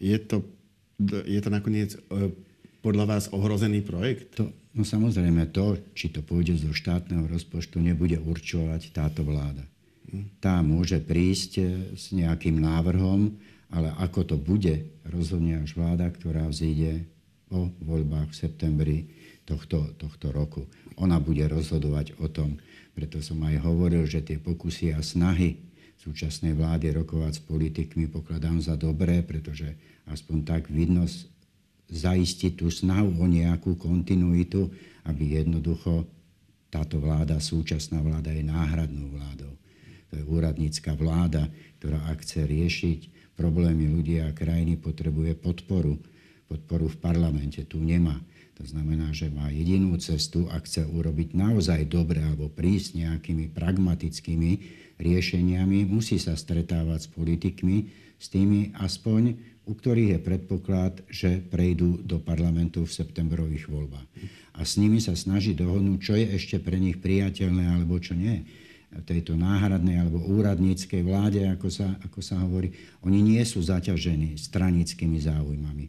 je 0.00 0.16
to, 0.24 0.40
je 1.28 1.40
to 1.44 1.50
nakoniec 1.52 1.92
e, 1.92 2.32
podľa 2.80 3.04
vás 3.04 3.24
ohrozený 3.28 3.84
projekt? 3.84 4.40
To, 4.40 4.48
No 4.78 4.86
samozrejme 4.86 5.50
to, 5.50 5.74
či 5.98 6.06
to 6.14 6.22
pôjde 6.22 6.54
zo 6.62 6.70
štátneho 6.70 7.26
rozpočtu, 7.26 7.82
nebude 7.82 8.14
určovať 8.14 8.94
táto 8.94 9.26
vláda. 9.26 9.66
Tá 10.38 10.62
môže 10.62 11.02
prísť 11.02 11.52
eh, 11.58 11.66
s 11.98 12.14
nejakým 12.14 12.62
návrhom, 12.62 13.34
ale 13.74 13.90
ako 13.98 14.20
to 14.22 14.36
bude, 14.38 14.86
rozhodne 15.02 15.60
až 15.60 15.74
vláda, 15.74 16.06
ktorá 16.08 16.46
vzíde 16.46 17.04
o 17.50 17.68
voľbách 17.82 18.30
v 18.30 18.38
septembri 18.38 18.98
tohto, 19.44 19.92
tohto 19.98 20.30
roku. 20.30 20.64
Ona 20.96 21.18
bude 21.18 21.42
rozhodovať 21.50 22.16
o 22.22 22.30
tom. 22.30 22.56
Preto 22.94 23.18
som 23.18 23.42
aj 23.44 23.60
hovoril, 23.66 24.06
že 24.06 24.22
tie 24.22 24.38
pokusy 24.38 24.94
a 24.94 25.02
snahy 25.02 25.58
súčasnej 25.98 26.54
vlády 26.54 26.94
rokovať 26.94 27.32
s 27.36 27.44
politikmi 27.44 28.06
pokladám 28.06 28.62
za 28.62 28.78
dobré, 28.78 29.26
pretože 29.26 29.74
aspoň 30.06 30.36
tak 30.46 30.62
vidno 30.70 31.04
zaistiť 31.88 32.60
tú 32.60 32.68
snahu 32.68 33.16
o 33.20 33.24
nejakú 33.24 33.76
kontinuitu, 33.80 34.68
aby 35.08 35.40
jednoducho 35.40 36.04
táto 36.68 37.00
vláda, 37.00 37.40
súčasná 37.40 38.04
vláda 38.04 38.28
je 38.28 38.44
náhradnou 38.44 39.08
vládou. 39.08 39.52
To 40.12 40.12
je 40.16 40.24
úradnícka 40.24 40.92
vláda, 40.96 41.48
ktorá 41.80 42.00
ak 42.12 42.24
chce 42.24 42.44
riešiť 42.44 43.00
problémy 43.36 43.88
ľudí 43.88 44.20
a 44.20 44.32
krajiny, 44.32 44.76
potrebuje 44.76 45.36
podporu. 45.36 45.96
Podporu 46.48 46.88
v 46.88 46.98
parlamente 47.00 47.60
tu 47.64 47.80
nemá. 47.80 48.16
To 48.58 48.66
znamená, 48.66 49.14
že 49.14 49.30
má 49.30 49.48
jedinú 49.54 49.94
cestu, 50.02 50.50
ak 50.50 50.66
chce 50.66 50.82
urobiť 50.82 51.38
naozaj 51.38 51.86
dobre 51.86 52.18
alebo 52.18 52.50
prísť 52.50 52.98
nejakými 53.06 53.54
pragmatickými 53.54 54.50
riešeniami, 54.98 55.86
musí 55.86 56.18
sa 56.18 56.34
stretávať 56.34 57.06
s 57.06 57.08
politikmi, 57.14 57.76
s 58.18 58.26
tými 58.28 58.74
aspoň, 58.76 59.38
u 59.68 59.72
ktorých 59.76 60.16
je 60.16 60.20
predpoklad, 60.20 60.94
že 61.12 61.38
prejdú 61.38 62.02
do 62.02 62.18
parlamentu 62.18 62.82
v 62.88 62.94
septembrových 62.94 63.68
voľbách. 63.68 64.08
A 64.58 64.64
s 64.66 64.80
nimi 64.80 64.98
sa 64.98 65.14
snaží 65.14 65.54
dohodnúť, 65.54 65.98
čo 66.02 66.14
je 66.18 66.26
ešte 66.34 66.58
pre 66.58 66.80
nich 66.80 66.98
priateľné 66.98 67.78
alebo 67.78 68.00
čo 68.02 68.18
nie. 68.18 68.42
Tejto 69.04 69.36
náhradnej 69.36 70.00
alebo 70.00 70.24
úradníckej 70.24 71.04
vláde, 71.04 71.44
ako 71.44 71.68
sa, 71.68 71.94
ako 72.00 72.18
sa 72.24 72.40
hovorí, 72.40 72.72
oni 73.04 73.20
nie 73.20 73.42
sú 73.44 73.60
zaťažení 73.60 74.40
stranickými 74.40 75.20
záujmami. 75.20 75.86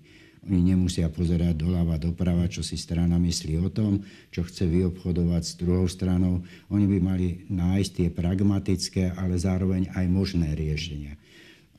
Oni 0.47 0.59
nemusia 0.71 1.11
pozerať 1.11 1.55
doľava, 1.55 1.99
doprava, 1.99 2.47
čo 2.47 2.63
si 2.63 2.79
strana 2.79 3.19
myslí 3.19 3.59
o 3.59 3.67
tom, 3.71 4.03
čo 4.31 4.43
chce 4.43 4.67
vyobchodovať 4.67 5.43
s 5.43 5.53
druhou 5.59 5.87
stranou. 5.87 6.43
Oni 6.71 6.87
by 6.87 6.97
mali 6.99 7.27
nájsť 7.51 7.91
tie 7.91 8.07
pragmatické, 8.11 9.19
ale 9.19 9.35
zároveň 9.35 9.91
aj 9.95 10.05
možné 10.07 10.55
riešenia. 10.55 11.19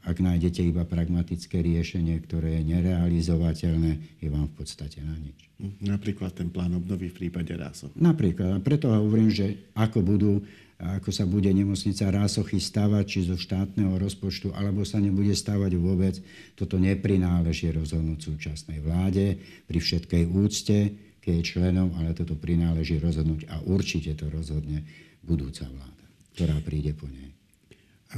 Ak 0.00 0.16
nájdete 0.16 0.64
iba 0.64 0.88
pragmatické 0.88 1.60
riešenie, 1.60 2.16
ktoré 2.24 2.60
je 2.60 2.72
nerealizovateľné, 2.72 4.20
je 4.20 4.28
vám 4.32 4.48
v 4.48 4.54
podstate 4.56 5.04
na 5.04 5.12
nič. 5.20 5.36
Napríklad 5.84 6.32
ten 6.32 6.48
plán 6.48 6.72
obnovy 6.72 7.12
v 7.12 7.28
prípade 7.28 7.52
Rásoch. 7.52 7.92
Napríklad. 7.92 8.56
A 8.56 8.58
preto 8.64 8.88
hovorím, 8.88 9.28
že 9.28 9.70
ako 9.76 10.00
budú 10.00 10.32
ako 10.80 11.12
sa 11.12 11.28
bude 11.28 11.52
nemocnica 11.52 12.08
Rásochy 12.08 12.56
stavať, 12.56 13.04
či 13.04 13.28
zo 13.28 13.36
štátneho 13.36 14.00
rozpočtu, 14.00 14.56
alebo 14.56 14.80
sa 14.88 14.96
nebude 14.96 15.36
stavať 15.36 15.76
vôbec, 15.76 16.16
toto 16.56 16.80
neprináleží 16.80 17.68
rozhodnúť 17.68 18.32
súčasnej 18.32 18.80
vláde 18.80 19.36
pri 19.68 19.76
všetkej 19.76 20.24
úcte 20.32 20.78
k 21.20 21.24
jej 21.36 21.42
členom, 21.44 21.92
ale 22.00 22.16
toto 22.16 22.32
prináleží 22.32 22.96
rozhodnúť 22.96 23.44
a 23.52 23.60
určite 23.68 24.16
to 24.16 24.32
rozhodne 24.32 24.80
budúca 25.20 25.68
vláda, 25.68 26.04
ktorá 26.32 26.56
príde 26.64 26.96
po 26.96 27.04
nej. 27.12 27.28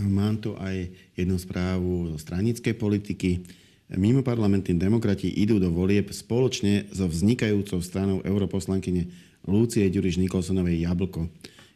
Mám 0.00 0.40
tu 0.40 0.56
aj 0.56 0.88
jednu 1.12 1.36
správu 1.36 2.08
zo 2.08 2.16
stranickej 2.16 2.72
politiky. 2.80 3.44
Mimo 3.92 4.24
parlamentní 4.24 4.72
demokrati 4.80 5.28
idú 5.28 5.60
do 5.60 5.68
volieb 5.68 6.08
spoločne 6.08 6.88
so 6.88 7.04
vznikajúcou 7.04 7.76
stranou 7.84 8.24
europoslankyne 8.24 9.12
Lúcie 9.44 9.84
Ďuriš 9.92 10.16
Nikolsonovej 10.16 10.88
Jablko. 10.88 11.28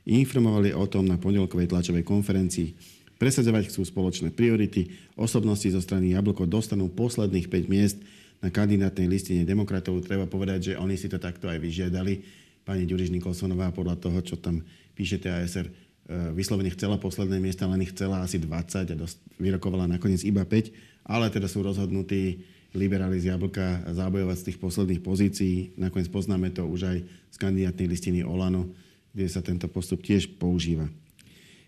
Informovali 0.09 0.73
o 0.73 0.89
tom 0.89 1.05
na 1.05 1.21
pondelkovej 1.21 1.69
tlačovej 1.69 2.09
konferencii. 2.09 2.73
Presadzovať 3.21 3.69
chcú 3.69 3.85
spoločné 3.85 4.33
priority. 4.33 5.13
Osobnosti 5.13 5.69
zo 5.69 5.85
strany 5.85 6.17
Jablko 6.17 6.49
dostanú 6.49 6.89
posledných 6.89 7.53
5 7.53 7.69
miest 7.69 8.01
na 8.41 8.49
kandidátnej 8.49 9.13
listine 9.13 9.45
demokratov. 9.45 10.01
Treba 10.01 10.25
povedať, 10.25 10.73
že 10.73 10.79
oni 10.81 10.97
si 10.97 11.13
to 11.13 11.21
takto 11.21 11.53
aj 11.53 11.61
vyžiadali. 11.61 12.25
Pani 12.65 12.89
Ďuriš 12.89 13.13
Nikolsonová 13.13 13.77
podľa 13.77 14.01
toho, 14.01 14.25
čo 14.25 14.41
tam 14.41 14.65
píše 14.97 15.21
TASR, 15.21 15.69
E, 15.69 15.86
vyslovene 16.09 16.71
chcela 16.71 16.97
posledné 17.03 17.43
miesta, 17.43 17.67
len 17.67 17.83
ich 17.83 17.91
chcela 17.91 18.23
asi 18.23 18.39
20 18.39 18.95
a 18.95 18.97
dost, 18.97 19.19
vyrokovala 19.43 19.91
nakoniec 19.91 20.23
iba 20.23 20.47
5, 20.47 20.71
ale 21.03 21.27
teda 21.31 21.51
sú 21.51 21.67
rozhodnutí 21.67 22.47
liberáli 22.77 23.19
z 23.19 23.33
Jablka 23.33 23.89
zábojovať 23.91 24.37
z 24.39 24.47
tých 24.53 24.59
posledných 24.61 25.01
pozícií. 25.03 25.57
Nakoniec 25.81 26.13
poznáme 26.13 26.53
to 26.53 26.69
už 26.69 26.81
aj 26.87 26.99
z 27.33 27.37
kandidátnej 27.41 27.89
listiny 27.89 28.21
Olano, 28.23 28.71
kde 29.11 29.27
sa 29.27 29.41
tento 29.41 29.67
postup 29.67 30.05
tiež 30.05 30.37
používa. 30.37 30.87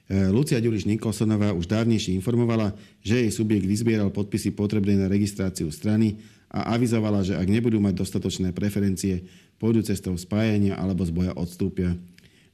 E, 0.06 0.28
Lucia 0.28 0.60
Ďuriš 0.60 0.84
Nikolsonová 0.84 1.56
už 1.56 1.66
dávnejšie 1.66 2.14
informovala, 2.14 2.76
že 3.00 3.24
jej 3.24 3.32
subjekt 3.32 3.64
vyzbieral 3.64 4.12
podpisy 4.12 4.52
potrebné 4.52 5.00
na 5.00 5.08
registráciu 5.08 5.72
strany 5.72 6.20
a 6.52 6.76
avizovala, 6.76 7.24
že 7.24 7.34
ak 7.34 7.48
nebudú 7.48 7.80
mať 7.80 8.04
dostatočné 8.04 8.52
preferencie, 8.52 9.24
pôjdu 9.58 9.82
cestou 9.82 10.14
spájania 10.14 10.78
alebo 10.78 11.02
z 11.02 11.10
boja 11.10 11.32
odstúpia. 11.34 11.98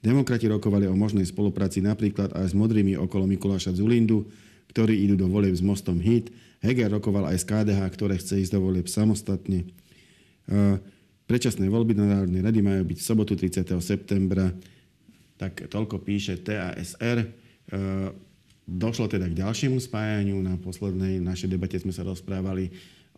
Demokrati 0.05 0.45
rokovali 0.53 0.85
o 0.85 0.93
možnej 0.93 1.25
spolupráci 1.25 1.81
napríklad 1.81 2.37
aj 2.37 2.53
s 2.53 2.55
modrými 2.55 2.93
okolo 3.01 3.25
Mikuláša 3.25 3.73
Zulindu, 3.73 4.29
ktorí 4.69 5.01
idú 5.01 5.17
do 5.17 5.33
volieb 5.33 5.57
s 5.57 5.65
mostom 5.65 5.97
HIT. 5.97 6.29
Heger 6.61 6.93
rokoval 6.93 7.33
aj 7.33 7.41
s 7.41 7.49
KDH, 7.49 7.81
ktoré 7.97 8.21
chce 8.21 8.45
ísť 8.45 8.53
do 8.53 8.61
volieb 8.61 8.85
samostatne. 8.85 9.65
Predčasné 11.25 11.73
voľby 11.73 11.97
na 11.97 12.05
Národnej 12.05 12.45
rady 12.45 12.61
majú 12.61 12.85
byť 12.85 12.99
v 13.01 13.07
sobotu 13.09 13.33
30. 13.33 13.65
septembra. 13.81 14.53
Tak 15.41 15.73
toľko 15.73 16.05
píše 16.05 16.37
TASR. 16.45 17.25
Došlo 18.69 19.09
teda 19.09 19.25
k 19.33 19.41
ďalšiemu 19.41 19.81
spájaniu. 19.81 20.37
Na 20.45 20.61
poslednej 20.61 21.17
našej 21.17 21.49
debate 21.49 21.81
sme 21.81 21.97
sa 21.97 22.05
rozprávali 22.05 22.69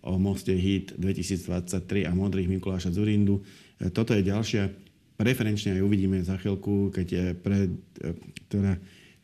o 0.06 0.22
moste 0.22 0.54
HIT 0.54 0.94
2023 1.02 2.06
a 2.06 2.14
modrých 2.14 2.46
Mikuláša 2.46 2.94
Zurindu. 2.94 3.42
Toto 3.90 4.14
je 4.14 4.22
ďalšia 4.22 4.85
preferenčne 5.16 5.80
aj 5.80 5.82
uvidíme 5.84 6.20
za 6.20 6.36
chvíľku, 6.36 6.92
keď 6.92 7.06
je 7.08 7.26
pred, 7.34 7.68
teda 8.52 8.76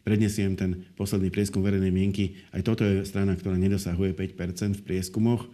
prednesiem 0.03 0.59
ten 0.59 0.83
posledný 0.99 1.31
prieskum 1.31 1.63
verejnej 1.63 1.95
mienky. 1.95 2.35
Aj 2.51 2.61
toto 2.61 2.83
je 2.83 3.07
strana, 3.07 3.39
ktorá 3.39 3.55
nedosahuje 3.55 4.17
5% 4.17 4.83
v 4.83 4.87
prieskumoch, 4.87 5.47
e, 5.47 5.49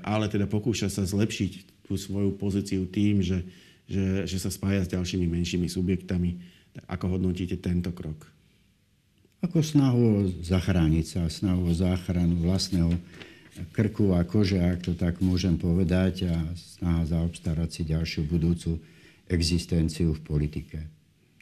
ale 0.00 0.32
teda 0.32 0.48
pokúša 0.48 0.88
sa 0.88 1.04
zlepšiť 1.04 1.84
tú 1.86 1.94
svoju 1.94 2.34
pozíciu 2.40 2.88
tým, 2.88 3.20
že, 3.20 3.44
že, 3.86 4.24
že 4.24 4.38
sa 4.40 4.48
spája 4.48 4.82
s 4.82 4.92
ďalšími 4.96 5.28
menšími 5.28 5.68
subjektami. 5.68 6.40
Ako 6.88 7.16
hodnotíte 7.16 7.60
tento 7.60 7.92
krok? 7.92 8.26
Ako 9.44 9.60
snahu 9.60 10.32
zachrániť 10.42 11.06
sa, 11.06 11.22
snahu 11.28 11.70
o 11.70 11.76
záchranu 11.76 12.40
vlastného 12.42 12.96
krku 13.72 14.16
a 14.16 14.24
kože, 14.24 14.60
ak 14.60 14.84
to 14.84 14.92
tak 14.96 15.20
môžem 15.20 15.56
povedať, 15.56 16.28
a 16.28 16.36
snaha 16.56 17.04
zaobstarať 17.08 17.68
si 17.70 17.82
ďalšiu 17.88 18.28
budúcu 18.28 18.80
existenciu 19.26 20.14
v 20.14 20.20
politike. 20.22 20.78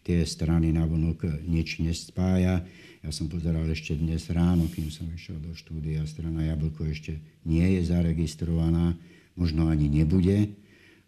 Tie 0.05 0.21
strany 0.29 0.73
navonok 0.73 1.45
nič 1.45 1.81
nespája. 1.81 2.61
Ja 3.05 3.11
som 3.13 3.29
pozeral 3.29 3.65
ešte 3.69 3.97
dnes 3.97 4.29
ráno, 4.29 4.69
kým 4.69 4.89
som 4.89 5.09
išiel 5.13 5.41
do 5.41 5.53
štúdia, 5.53 6.05
strana 6.09 6.45
Jablko 6.45 6.89
ešte 6.89 7.21
nie 7.45 7.65
je 7.77 7.89
zaregistrovaná, 7.89 8.97
možno 9.37 9.69
ani 9.69 9.89
nebude, 9.93 10.53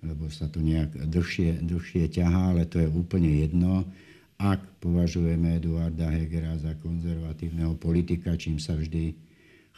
lebo 0.04 0.28
sa 0.28 0.48
to 0.48 0.60
nejak 0.60 0.92
dlhšie, 1.08 1.64
dlhšie 1.64 2.12
ťahá, 2.12 2.52
ale 2.52 2.68
to 2.68 2.80
je 2.80 2.88
úplne 2.88 3.40
jedno. 3.40 3.88
Ak 4.36 4.60
považujeme 4.84 5.56
Eduarda 5.56 6.12
Hegera 6.12 6.60
za 6.60 6.76
konzervatívneho 6.76 7.72
politika, 7.80 8.36
čím 8.36 8.60
sa 8.60 8.76
vždy 8.76 9.16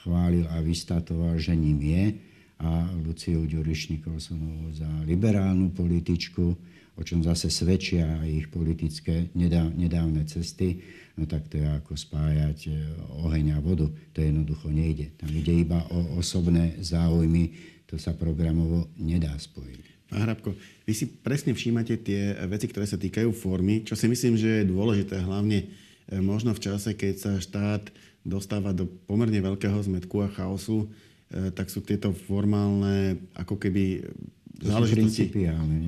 chválil 0.03 0.47
a 0.51 0.59
vystatoval, 0.59 1.39
že 1.39 1.55
ním 1.55 1.79
je, 1.79 2.05
a 2.59 2.91
Luciu 3.07 3.47
Ďuriš 3.47 3.95
Nikolsonovú 3.95 4.75
za 4.75 4.91
liberálnu 5.07 5.71
političku, 5.71 6.59
o 6.99 7.03
čom 7.07 7.23
zase 7.23 7.47
svedčia 7.47 8.27
ich 8.27 8.51
politické 8.51 9.31
nedávne 9.39 10.27
cesty, 10.27 10.83
no 11.15 11.31
tak 11.31 11.47
to 11.47 11.63
je 11.63 11.67
ako 11.67 11.95
spájať 11.95 12.59
e, 12.67 12.71
oheň 13.23 13.55
a 13.55 13.59
vodu. 13.63 13.87
To 13.87 14.19
jednoducho 14.19 14.67
nejde. 14.75 15.15
Tam 15.15 15.31
ide 15.31 15.55
iba 15.55 15.87
o 15.95 16.19
osobné 16.19 16.75
záujmy, 16.83 17.55
to 17.87 17.95
sa 17.97 18.19
programovo 18.19 18.91
nedá 18.99 19.31
spojiť. 19.39 20.11
Pán 20.11 20.25
Hrabko, 20.25 20.57
vy 20.89 20.93
si 20.97 21.07
presne 21.07 21.53
všímate 21.53 22.01
tie 22.01 22.35
veci, 22.49 22.67
ktoré 22.67 22.89
sa 22.89 22.99
týkajú 22.99 23.31
formy, 23.31 23.85
čo 23.87 23.95
si 23.95 24.09
myslím, 24.09 24.41
že 24.41 24.65
je 24.65 24.71
dôležité, 24.73 25.23
hlavne 25.23 25.71
e, 26.11 26.19
možno 26.19 26.51
v 26.51 26.65
čase, 26.67 26.99
keď 26.99 27.15
sa 27.15 27.33
štát 27.39 27.95
dostáva 28.27 28.75
do 28.75 28.91
pomerne 29.07 29.39
veľkého 29.39 29.79
zmetku 29.87 30.27
a 30.27 30.33
chaosu, 30.35 30.91
e, 31.31 31.55
tak 31.55 31.71
sú 31.71 31.79
tieto 31.85 32.11
formálne 32.11 33.23
ako 33.39 33.55
keby 33.55 34.03
záležitosti 34.57 35.31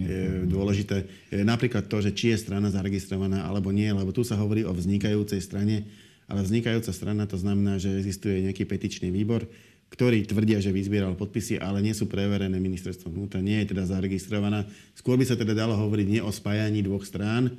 je 0.07 0.47
dôležité. 0.47 1.09
Napríklad 1.43 1.91
to, 1.91 1.99
že 2.05 2.15
či 2.15 2.37
je 2.37 2.39
strana 2.39 2.71
zaregistrovaná 2.71 3.43
alebo 3.49 3.75
nie, 3.75 3.91
lebo 3.91 4.15
tu 4.15 4.23
sa 4.23 4.39
hovorí 4.39 4.63
o 4.63 4.71
vznikajúcej 4.71 5.43
strane, 5.43 5.89
ale 6.31 6.47
vznikajúca 6.47 6.95
strana 6.95 7.27
to 7.27 7.35
znamená, 7.35 7.81
že 7.83 7.91
existuje 7.99 8.47
nejaký 8.47 8.63
petičný 8.69 9.11
výbor, 9.11 9.51
ktorí 9.91 10.23
tvrdia, 10.23 10.63
že 10.63 10.71
vyzbieral 10.71 11.19
podpisy, 11.19 11.59
ale 11.59 11.83
nie 11.83 11.91
sú 11.91 12.07
preverené 12.07 12.63
ministerstvom 12.63 13.11
vnútra, 13.11 13.43
nie 13.43 13.59
je 13.67 13.75
teda 13.75 13.91
zaregistrovaná. 13.91 14.63
Skôr 14.95 15.19
by 15.19 15.27
sa 15.27 15.35
teda 15.35 15.51
dalo 15.51 15.75
hovoriť 15.75 16.07
nie 16.07 16.23
o 16.23 16.31
spájaní 16.31 16.87
dvoch 16.87 17.03
strán, 17.03 17.51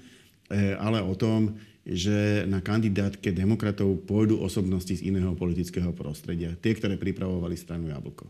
e, 0.48 0.80
ale 0.80 1.04
o 1.04 1.12
tom, 1.12 1.60
že 1.84 2.48
na 2.48 2.64
kandidátke 2.64 3.36
demokratov 3.36 4.08
pôjdu 4.08 4.40
osobnosti 4.40 4.96
z 4.96 5.04
iného 5.04 5.36
politického 5.36 5.92
prostredia. 5.92 6.56
Tie, 6.56 6.72
ktoré 6.72 6.96
pripravovali 6.96 7.60
stranu 7.60 7.92
Jablko. 7.92 8.30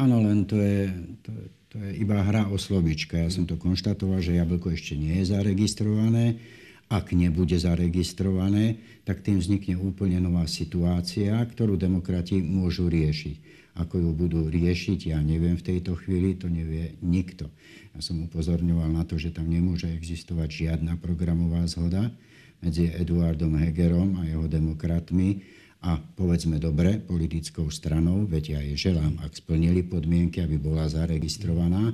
Áno, 0.00 0.24
len 0.24 0.48
to 0.48 0.56
je, 0.58 0.90
to, 1.20 1.30
to 1.74 1.82
je 1.82 2.06
iba 2.06 2.22
hra 2.22 2.46
o 2.46 2.54
slovička. 2.54 3.18
Ja 3.18 3.26
som 3.34 3.50
to 3.50 3.58
konštatoval, 3.58 4.22
že 4.22 4.38
jablko 4.38 4.70
ešte 4.70 4.94
nie 4.94 5.18
je 5.18 5.34
zaregistrované. 5.34 6.38
Ak 6.86 7.10
nebude 7.10 7.58
zaregistrované, 7.58 8.78
tak 9.02 9.26
tým 9.26 9.42
vznikne 9.42 9.74
úplne 9.82 10.22
nová 10.22 10.46
situácia, 10.46 11.34
ktorú 11.34 11.74
demokrati 11.74 12.38
môžu 12.38 12.86
riešiť. 12.86 13.66
Ako 13.74 13.98
ju 13.98 14.10
budú 14.14 14.46
riešiť, 14.46 15.10
ja 15.10 15.18
neviem 15.18 15.58
v 15.58 15.66
tejto 15.66 15.98
chvíli, 15.98 16.38
to 16.38 16.46
nevie 16.46 16.94
nikto. 17.02 17.50
Ja 17.90 17.98
som 17.98 18.22
upozorňoval 18.22 18.94
na 18.94 19.02
to, 19.02 19.18
že 19.18 19.34
tam 19.34 19.50
nemôže 19.50 19.90
existovať 19.90 20.70
žiadna 20.70 20.94
programová 21.02 21.66
zhoda 21.66 22.14
medzi 22.62 22.86
Eduardom 22.94 23.58
Hegerom 23.58 24.22
a 24.22 24.30
jeho 24.30 24.46
demokratmi 24.46 25.42
a 25.84 26.00
povedzme 26.00 26.56
dobre 26.56 26.96
politickou 26.96 27.68
stranou, 27.68 28.24
veď 28.24 28.56
ja 28.56 28.60
jej 28.64 28.76
želám, 28.88 29.20
ak 29.20 29.36
splnili 29.36 29.84
podmienky, 29.84 30.40
aby 30.40 30.56
bola 30.56 30.88
zaregistrovaná 30.88 31.92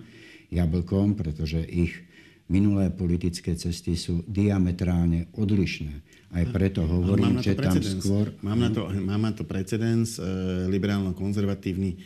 jablkom, 0.55 1.19
pretože 1.19 1.59
ich 1.67 1.99
minulé 2.47 2.91
politické 2.95 3.59
cesty 3.59 3.99
sú 3.99 4.23
diametrálne 4.31 5.31
odlišné. 5.35 6.07
Aj 6.31 6.47
preto 6.55 6.87
hovorím, 6.87 7.43
že 7.43 7.59
tam 7.59 7.79
skôr... 7.83 8.31
Mám 8.47 8.59
na 8.63 8.71
to, 8.71 8.83
mám 8.91 9.23
na 9.27 9.33
to 9.35 9.43
precedens, 9.43 10.19
e, 10.19 10.27
liberálno-konzervatívny. 10.71 11.91
E, 11.95 11.99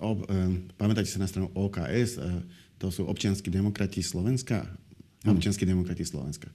ob, 0.00 0.28
e, 0.28 0.60
pamätáte 0.76 1.08
sa 1.08 1.20
na 1.20 1.28
stranu 1.28 1.48
OKS, 1.56 2.20
e, 2.20 2.44
to 2.76 2.92
sú 2.92 3.08
občianskí 3.08 3.48
demokrati 3.48 4.04
Slovenska? 4.04 4.68
Občianskí 5.24 5.64
demokrati 5.64 6.04
Slovenska. 6.04 6.52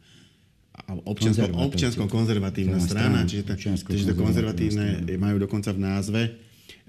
Občiansko, 0.87 1.51
občiansko-konzervatívna 1.53 2.79
strana, 2.79 3.27
čiže, 3.27 3.43
to, 3.51 3.53
čiže 3.89 4.13
to 4.13 4.15
konzervatívne 4.15 5.03
majú 5.19 5.41
dokonca 5.41 5.75
v 5.75 5.79
názve. 5.79 6.21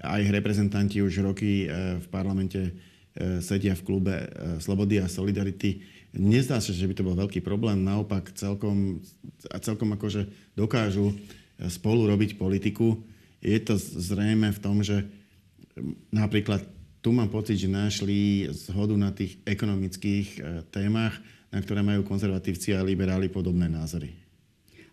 A 0.01 0.17
ich 0.17 0.33
reprezentanti 0.33 0.97
už 1.03 1.21
roky 1.21 1.69
e, 1.69 2.01
v 2.01 2.05
parlamente 2.09 2.73
E, 3.11 3.43
sedia 3.43 3.75
v 3.75 3.83
klube 3.83 4.15
e, 4.15 4.27
Slobody 4.63 5.03
a 5.03 5.11
Solidarity. 5.11 5.83
Nezdá 6.15 6.63
sa, 6.63 6.71
že 6.71 6.87
by 6.87 6.95
to 6.95 7.03
bol 7.03 7.15
veľký 7.19 7.43
problém, 7.43 7.83
naopak 7.83 8.31
celkom, 8.39 9.03
celkom 9.59 9.91
akože 9.99 10.31
dokážu 10.55 11.11
spolu 11.67 12.07
robiť 12.07 12.39
politiku. 12.39 13.03
Je 13.43 13.59
to 13.59 13.75
zrejme 13.75 14.47
v 14.55 14.59
tom, 14.63 14.79
že 14.79 15.03
napríklad 16.07 16.63
tu 17.01 17.09
mám 17.09 17.33
pocit, 17.33 17.57
že 17.57 17.65
našli 17.65 18.45
zhodu 18.53 18.93
na 18.93 19.09
tých 19.09 19.41
ekonomických 19.43 20.27
témach, 20.69 21.17
na 21.49 21.59
ktoré 21.59 21.81
majú 21.81 22.05
konzervatívci 22.05 22.77
a 22.77 22.85
liberáli 22.85 23.27
podobné 23.27 23.67
názory. 23.67 24.13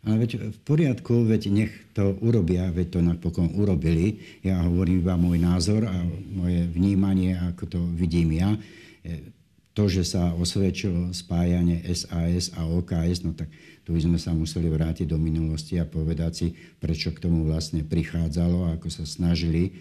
Ale 0.06 0.24
veď 0.24 0.54
v 0.54 0.58
poriadku, 0.62 1.26
veď 1.26 1.42
nech 1.50 1.72
to 1.92 2.16
urobia, 2.22 2.70
veď 2.70 2.86
to 2.96 3.00
napokon 3.02 3.50
urobili. 3.58 4.22
Ja 4.46 4.62
hovorím 4.62 5.02
iba 5.02 5.18
môj 5.18 5.38
názor 5.42 5.84
a 5.84 5.94
moje 6.32 6.64
vnímanie, 6.70 7.34
ako 7.34 7.64
to 7.66 7.80
vidím 7.98 8.32
ja. 8.38 8.54
E, 9.02 9.34
to, 9.74 9.90
že 9.90 10.06
sa 10.06 10.34
osvedčilo 10.34 11.10
spájanie 11.14 11.82
SAS 11.94 12.54
a 12.54 12.66
OKS, 12.66 13.26
no 13.26 13.34
tak 13.34 13.50
tu 13.82 13.94
by 13.94 14.00
sme 14.02 14.18
sa 14.18 14.34
museli 14.34 14.70
vrátiť 14.70 15.06
do 15.06 15.18
minulosti 15.18 15.78
a 15.78 15.86
povedať 15.86 16.32
si, 16.34 16.46
prečo 16.78 17.10
k 17.14 17.22
tomu 17.22 17.46
vlastne 17.46 17.82
prichádzalo 17.86 18.74
ako 18.78 18.90
sa 18.90 19.04
snažili 19.06 19.74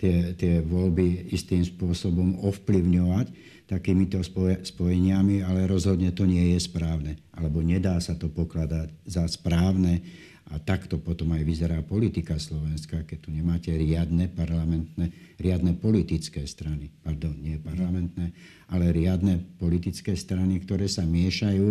tie, 0.00 0.32
tie 0.32 0.64
voľby 0.64 1.28
istým 1.28 1.60
spôsobom 1.60 2.40
ovplyvňovať 2.40 3.52
takýmito 3.68 4.18
spojeniami, 4.66 5.46
ale 5.46 5.70
rozhodne 5.70 6.10
to 6.10 6.26
nie 6.26 6.56
je 6.56 6.60
správne. 6.66 7.20
Alebo 7.30 7.62
nedá 7.62 8.00
sa 8.02 8.18
to 8.18 8.26
pokladať 8.26 8.90
za 9.06 9.22
správne 9.30 10.02
a 10.50 10.58
takto 10.58 10.98
potom 10.98 11.30
aj 11.30 11.46
vyzerá 11.46 11.78
politika 11.86 12.34
Slovenska, 12.34 13.06
keď 13.06 13.18
tu 13.22 13.30
nemáte 13.30 13.70
riadne 13.70 14.26
parlamentné, 14.26 15.38
riadne 15.38 15.78
politické 15.78 16.42
strany, 16.50 16.90
pardon, 17.06 17.30
nie 17.38 17.54
parlamentné, 17.62 18.34
ale 18.66 18.90
riadne 18.90 19.38
politické 19.62 20.18
strany, 20.18 20.58
ktoré 20.58 20.90
sa 20.90 21.06
miešajú 21.06 21.70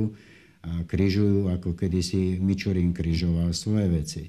a 0.60 0.72
kryžujú, 0.88 1.52
ako 1.52 1.76
kedysi 1.76 2.40
Mičurín 2.40 2.96
kryžoval 2.96 3.52
svoje 3.52 3.88
veci. 3.92 4.24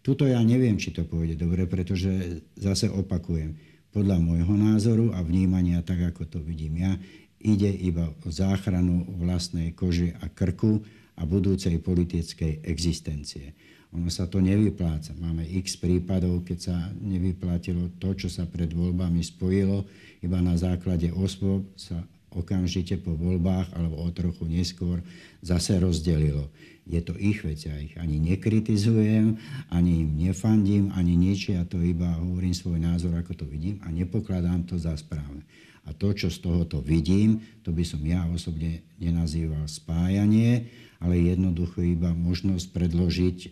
Tuto 0.00 0.24
ja 0.24 0.40
neviem, 0.40 0.80
či 0.80 0.96
to 0.96 1.04
pôjde 1.04 1.36
dobre, 1.36 1.68
pretože 1.68 2.40
zase 2.56 2.88
opakujem, 2.88 3.56
podľa 3.90 4.22
môjho 4.22 4.54
názoru 4.54 5.10
a 5.12 5.20
vnímania, 5.20 5.82
tak 5.82 6.14
ako 6.14 6.22
to 6.24 6.38
vidím 6.38 6.78
ja, 6.78 6.94
ide 7.42 7.68
iba 7.68 8.06
o 8.06 8.28
záchranu 8.30 9.02
vlastnej 9.18 9.74
kože 9.74 10.14
a 10.22 10.30
krku 10.30 10.84
a 11.18 11.26
budúcej 11.26 11.80
politickej 11.82 12.62
existencie. 12.64 13.52
Ono 13.90 14.06
sa 14.06 14.30
to 14.30 14.38
nevypláca. 14.38 15.10
Máme 15.18 15.42
x 15.42 15.74
prípadov, 15.74 16.46
keď 16.46 16.58
sa 16.62 16.76
nevyplátilo 17.02 17.98
to, 17.98 18.14
čo 18.14 18.30
sa 18.30 18.46
pred 18.46 18.70
voľbami 18.70 19.18
spojilo, 19.18 19.82
iba 20.22 20.38
na 20.38 20.54
základe 20.54 21.10
osôb 21.10 21.66
sa 21.74 21.98
okamžite 22.30 23.02
po 23.02 23.18
voľbách 23.18 23.74
alebo 23.74 24.06
o 24.06 24.08
trochu 24.14 24.46
neskôr 24.46 25.02
zase 25.42 25.74
rozdelilo. 25.82 26.46
Je 26.90 26.98
to 26.98 27.14
ich 27.14 27.38
vec, 27.46 27.62
ja 27.62 27.78
ich 27.78 27.94
ani 27.94 28.18
nekritizujem, 28.18 29.38
ani 29.70 30.02
im 30.02 30.10
nefandím, 30.18 30.90
ani 30.90 31.14
nič, 31.14 31.54
ja 31.54 31.62
to 31.62 31.78
iba 31.78 32.18
hovorím 32.18 32.50
svoj 32.50 32.82
názor, 32.82 33.14
ako 33.14 33.38
to 33.38 33.46
vidím 33.46 33.78
a 33.86 33.94
nepokladám 33.94 34.66
to 34.66 34.74
za 34.74 34.98
správne. 34.98 35.46
A 35.86 35.94
to, 35.94 36.10
čo 36.10 36.34
z 36.34 36.42
tohoto 36.42 36.82
vidím, 36.82 37.46
to 37.62 37.70
by 37.70 37.86
som 37.86 38.02
ja 38.02 38.26
osobne 38.26 38.82
nenazýval 38.98 39.70
spájanie, 39.70 40.66
ale 40.98 41.14
jednoducho 41.22 41.80
iba 41.86 42.10
možnosť 42.10 42.66
predložiť 42.74 43.38
e, 43.38 43.48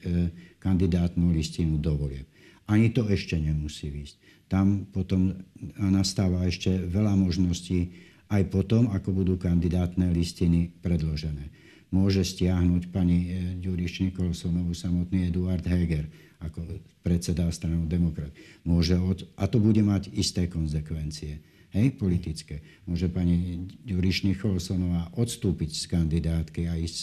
kandidátnu 0.59 1.31
listinu 1.31 1.79
do 1.79 1.95
volieb. 1.95 2.27
Ani 2.69 2.91
to 2.91 3.07
ešte 3.07 3.39
nemusí 3.39 3.89
výsť. 3.89 4.19
Tam 4.51 4.85
potom 4.91 5.47
nastáva 5.79 6.45
ešte 6.45 6.75
veľa 6.75 7.17
možností 7.17 7.95
aj 8.29 8.51
potom, 8.53 8.93
ako 8.93 9.25
budú 9.25 9.35
kandidátne 9.41 10.11
listiny 10.13 10.75
predložené 10.85 11.68
môže 11.89 12.25
stiahnuť 12.25 12.93
pani 12.93 13.19
e, 13.25 13.29
Ďuriš 13.61 14.05
Nikolsonovú 14.09 14.77
samotný 14.77 15.33
Eduard 15.33 15.65
Heger 15.65 16.09
ako 16.39 16.63
predseda 17.03 17.51
stranu 17.51 17.89
demokrat. 17.89 18.31
Môže 18.63 18.95
od, 19.01 19.27
a 19.35 19.51
to 19.51 19.59
bude 19.59 19.81
mať 19.83 20.13
isté 20.15 20.47
konzekvencie, 20.47 21.43
hej, 21.75 21.87
politické. 21.99 22.63
Môže 22.87 23.11
pani 23.11 23.67
Ďuriš 23.83 24.29
Nikolsonová 24.29 25.11
odstúpiť 25.17 25.71
z 25.75 25.85
kandidátky 25.89 26.71
aj 26.71 26.81
s 26.87 26.99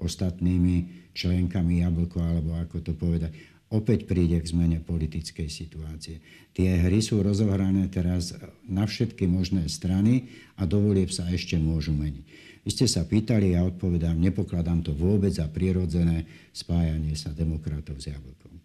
ostatnými 0.00 1.10
členkami 1.12 1.84
Jablko, 1.84 2.18
alebo 2.20 2.56
ako 2.56 2.76
to 2.80 2.92
povedať. 2.96 3.32
Opäť 3.70 4.10
príde 4.10 4.34
k 4.42 4.50
zmene 4.50 4.82
politickej 4.82 5.46
situácie. 5.46 6.18
Tie 6.50 6.66
hry 6.66 6.98
sú 6.98 7.22
rozohrané 7.22 7.86
teraz 7.86 8.34
na 8.66 8.82
všetky 8.82 9.30
možné 9.30 9.70
strany 9.70 10.26
a 10.58 10.66
dovolieb 10.66 11.06
sa 11.14 11.30
ešte 11.30 11.54
môžu 11.54 11.94
meniť. 11.94 12.49
Vy 12.70 12.78
ste 12.78 12.86
sa 12.86 13.02
pýtali, 13.02 13.58
ja 13.58 13.66
odpovedám, 13.66 14.14
nepokladám 14.14 14.78
to 14.86 14.94
vôbec 14.94 15.34
za 15.34 15.42
prirodzené 15.50 16.22
spájanie 16.54 17.18
sa 17.18 17.34
demokratov 17.34 17.98
s 17.98 18.14
jablkom. 18.14 18.62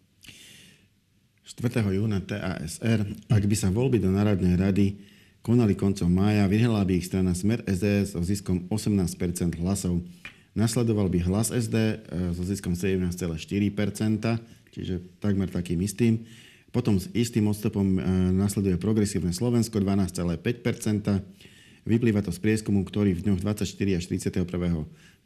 4. 1.41 1.81
júna 1.89 2.21
TASR, 2.21 3.01
ak 3.25 3.43
by 3.49 3.55
sa 3.57 3.73
voľby 3.73 3.97
do 3.97 4.13
Národnej 4.13 4.61
rady 4.61 5.01
konali 5.41 5.73
koncom 5.73 6.05
mája, 6.05 6.45
vyhrala 6.45 6.85
by 6.85 7.01
ich 7.01 7.09
strana 7.09 7.33
Smer 7.33 7.65
SDS 7.65 8.13
so 8.13 8.21
ziskom 8.21 8.69
18% 8.69 9.57
hlasov. 9.57 9.97
Nasledoval 10.53 11.09
by 11.09 11.25
hlas 11.25 11.49
SD 11.49 11.73
e, 11.73 11.95
so 12.37 12.45
ziskom 12.45 12.77
17,4% 12.77 13.41
čiže 14.69 15.01
takmer 15.17 15.49
takým 15.49 15.81
istým. 15.81 16.21
Potom 16.69 17.01
s 17.01 17.09
istým 17.17 17.49
odstupom 17.49 17.97
e, 17.97 18.05
nasleduje 18.37 18.77
progresívne 18.77 19.33
Slovensko 19.33 19.81
12,5 19.81 20.61
Vyplýva 21.85 22.25
to 22.25 22.33
z 22.33 22.41
prieskumu, 22.41 22.81
ktorý 22.81 23.13
v 23.13 23.29
dňoch 23.29 23.45
24 23.45 23.69
až 23.93 24.03
31. 24.09 24.41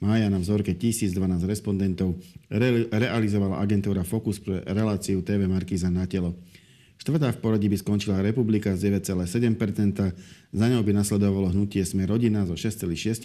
mája 0.03 0.27
na 0.27 0.43
vzorke 0.43 0.75
1012 0.75 1.15
respondentov 1.47 2.19
re- 2.51 2.91
realizovala 2.91 3.63
agentúra 3.63 4.03
Focus 4.03 4.43
pre 4.43 4.59
reláciu 4.67 5.23
TV 5.23 5.47
Markíza 5.47 5.87
na 5.87 6.03
telo. 6.03 6.35
Štvrtá 6.99 7.31
v 7.31 7.39
poradí 7.39 7.71
by 7.71 7.79
skončila 7.79 8.19
Republika 8.19 8.75
s 8.75 8.83
9,7%, 8.83 9.23
za 10.51 10.65
ňou 10.67 10.83
by 10.83 10.91
nasledovalo 10.91 11.47
hnutie 11.55 11.79
Sme 11.87 12.03
rodina 12.03 12.43
so 12.43 12.59
6,6%, 12.59 13.23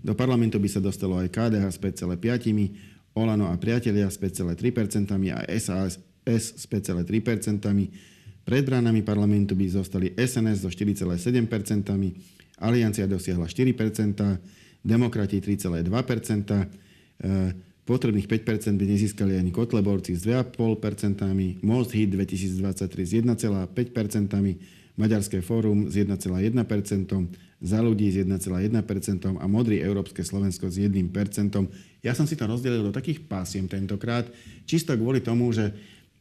do 0.00 0.12
parlamentu 0.16 0.56
by 0.56 0.68
sa 0.72 0.80
dostalo 0.80 1.20
aj 1.20 1.28
KDH 1.36 1.64
s 1.68 1.78
5,5%, 2.00 3.12
Olano 3.12 3.48
a 3.48 3.56
priatelia 3.60 4.08
s 4.08 4.16
5,3% 4.16 4.56
a 5.36 5.44
SAS 5.60 6.00
s 6.24 6.64
5,3%, 6.64 7.60
pred 8.46 8.62
bránami 8.62 9.02
parlamentu 9.02 9.58
by 9.58 9.66
zostali 9.66 10.14
SNS 10.14 10.62
so 10.62 10.70
4,7%, 10.70 11.18
Aliancia 12.62 13.10
dosiahla 13.10 13.50
4%, 13.50 14.22
Demokrati 14.86 15.42
3,2%, 15.42 15.82
potrebných 17.82 18.26
5% 18.30 18.78
by 18.78 18.86
nezískali 18.86 19.34
ani 19.34 19.50
Kotleborci 19.50 20.14
s 20.14 20.22
2,5%, 20.22 21.66
Most 21.66 21.90
Hit 21.90 22.14
2023 22.14 22.86
s 23.02 23.12
1,5%, 23.18 23.66
Maďarské 24.96 25.42
fórum 25.42 25.90
s 25.90 25.98
1,1%, 25.98 26.16
za 27.56 27.78
ľudí 27.82 28.08
s 28.14 28.16
1,1% 28.22 29.42
a 29.42 29.46
Modrý 29.50 29.82
Európske 29.82 30.22
Slovensko 30.22 30.70
s 30.70 30.78
1%. 30.78 31.02
Ja 32.04 32.14
som 32.14 32.30
si 32.30 32.38
to 32.38 32.46
rozdelil 32.46 32.86
do 32.86 32.92
takých 32.94 33.26
pásiem 33.26 33.66
tentokrát, 33.66 34.28
čisto 34.68 34.94
kvôli 34.94 35.18
tomu, 35.18 35.50
že 35.50 35.74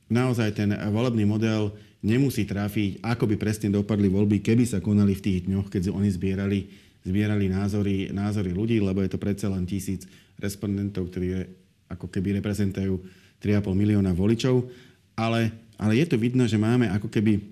naozaj 0.10 0.58
ten 0.58 0.74
volebný 0.90 1.24
model 1.28 1.76
nemusí 2.06 2.46
trafiť, 2.46 3.02
ako 3.02 3.26
by 3.34 3.36
presne 3.42 3.74
dopadli 3.74 4.06
voľby, 4.06 4.46
keby 4.46 4.70
sa 4.70 4.78
konali 4.78 5.18
v 5.18 5.24
tých 5.26 5.40
dňoch, 5.50 5.74
keď 5.74 5.90
oni 5.90 6.10
zbierali, 6.14 6.70
zbierali 7.02 7.50
názory, 7.50 8.14
názory 8.14 8.54
ľudí, 8.54 8.78
lebo 8.78 9.02
je 9.02 9.10
to 9.10 9.18
predsa 9.18 9.50
len 9.50 9.66
tisíc 9.66 10.06
respondentov, 10.38 11.10
ktorí 11.10 11.42
ako 11.90 12.06
keby 12.14 12.38
reprezentujú 12.38 13.02
3,5 13.42 13.74
milióna 13.74 14.14
voličov. 14.14 14.70
Ale 15.18 15.66
ale 15.76 16.00
je 16.00 16.06
to 16.08 16.16
vidno, 16.16 16.48
že 16.48 16.56
máme 16.56 16.88
ako 16.88 17.12
keby 17.12 17.44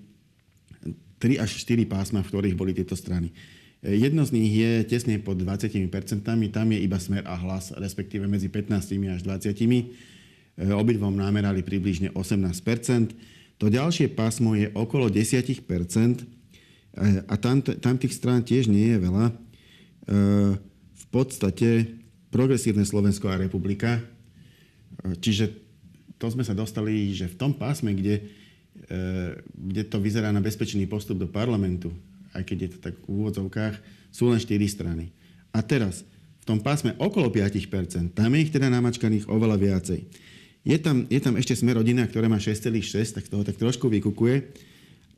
3 1.20 1.44
až 1.44 1.60
4 1.60 1.84
pásma, 1.84 2.24
v 2.24 2.32
ktorých 2.32 2.56
boli 2.56 2.72
tieto 2.72 2.96
strany. 2.96 3.32
Jedno 3.84 4.24
z 4.24 4.32
nich 4.32 4.48
je 4.56 4.80
tesne 4.88 5.20
pod 5.20 5.36
20%, 5.36 5.92
tam 6.24 6.68
je 6.72 6.78
iba 6.80 6.96
smer 6.96 7.28
a 7.28 7.36
hlas, 7.36 7.68
respektíve 7.76 8.24
medzi 8.24 8.48
15 8.48 8.80
až 9.12 9.20
20. 9.28 10.72
Obidvom 10.72 11.12
námerali 11.12 11.60
približne 11.60 12.16
18%. 12.16 13.12
To 13.62 13.70
ďalšie 13.70 14.10
pásmo 14.12 14.58
je 14.58 14.70
okolo 14.74 15.06
10% 15.06 15.62
a 17.26 17.34
tam, 17.38 17.62
tam 17.62 17.94
tých 17.98 18.14
strán 18.14 18.42
tiež 18.42 18.70
nie 18.70 18.94
je 18.94 18.98
veľa. 18.98 19.26
V 20.94 21.04
podstate 21.10 21.90
progresívne 22.34 22.82
Slovensko 22.82 23.30
a 23.30 23.38
republika. 23.38 24.02
Čiže 25.22 25.54
to 26.18 26.26
sme 26.30 26.42
sa 26.46 26.54
dostali, 26.54 27.14
že 27.14 27.30
v 27.30 27.38
tom 27.38 27.52
pásme, 27.54 27.94
kde, 27.94 28.26
kde 29.54 29.82
to 29.86 29.98
vyzerá 30.02 30.34
na 30.34 30.42
bezpečný 30.42 30.86
postup 30.90 31.22
do 31.22 31.30
parlamentu, 31.30 31.94
aj 32.34 32.42
keď 32.46 32.58
je 32.58 32.70
to 32.74 32.78
tak 32.90 32.94
v 33.06 33.06
úvodzovkách, 33.06 33.74
sú 34.10 34.30
len 34.30 34.42
4 34.42 34.50
strany. 34.66 35.10
A 35.54 35.62
teraz, 35.62 36.02
v 36.42 36.44
tom 36.46 36.58
pásme 36.58 36.98
okolo 36.98 37.30
5%, 37.30 38.14
tam 38.14 38.30
je 38.34 38.42
ich 38.42 38.50
teda 38.50 38.70
namačkaných 38.70 39.30
oveľa 39.30 39.56
viacej. 39.58 40.00
Je 40.64 40.80
tam, 40.80 41.04
je 41.12 41.20
tam 41.20 41.36
ešte 41.36 41.52
sme 41.60 41.76
rodina, 41.76 42.08
ktorá 42.08 42.24
má 42.24 42.40
6,6, 42.40 43.20
tak 43.20 43.28
toho 43.28 43.44
tak 43.44 43.60
trošku 43.60 43.92
vykukuje, 43.92 44.48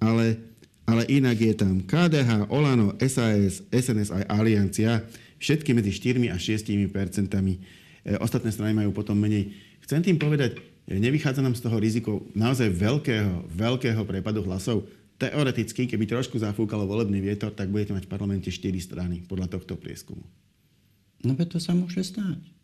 ale, 0.03 0.43
ale 0.83 1.07
inak 1.07 1.39
je 1.39 1.55
tam 1.55 1.87
KDH, 1.87 2.51
Olano, 2.51 2.99
SAS, 2.99 3.63
SNS 3.71 4.11
aj 4.11 4.23
Aliancia, 4.27 5.07
všetky 5.39 5.71
medzi 5.71 5.95
4 5.95 6.35
a 6.35 6.37
6 6.37 6.67
percentami. 6.91 7.63
E, 8.03 8.19
ostatné 8.19 8.51
strany 8.51 8.75
majú 8.75 8.91
potom 8.91 9.15
menej. 9.15 9.55
Chcem 9.87 10.03
tým 10.03 10.19
povedať, 10.19 10.59
e, 10.91 10.99
nevychádza 10.99 11.47
nám 11.47 11.55
z 11.55 11.63
toho 11.63 11.79
riziko 11.79 12.27
naozaj 12.35 12.67
veľkého, 12.67 13.47
veľkého 13.47 14.03
prepadu 14.03 14.43
hlasov 14.43 14.83
teoreticky, 15.17 15.87
keby 15.87 16.11
trošku 16.11 16.43
zafúkalo 16.43 16.91
volebný 16.91 17.23
vietor, 17.23 17.55
tak 17.55 17.71
budete 17.71 17.95
mať 17.95 18.05
v 18.05 18.13
parlamente 18.13 18.51
4 18.51 18.67
strany 18.83 19.23
podľa 19.25 19.55
tohto 19.55 19.79
prieskumu. 19.79 20.27
No 21.25 21.39
to 21.39 21.63
sa 21.63 21.73
môže 21.73 22.03
stať. 22.03 22.56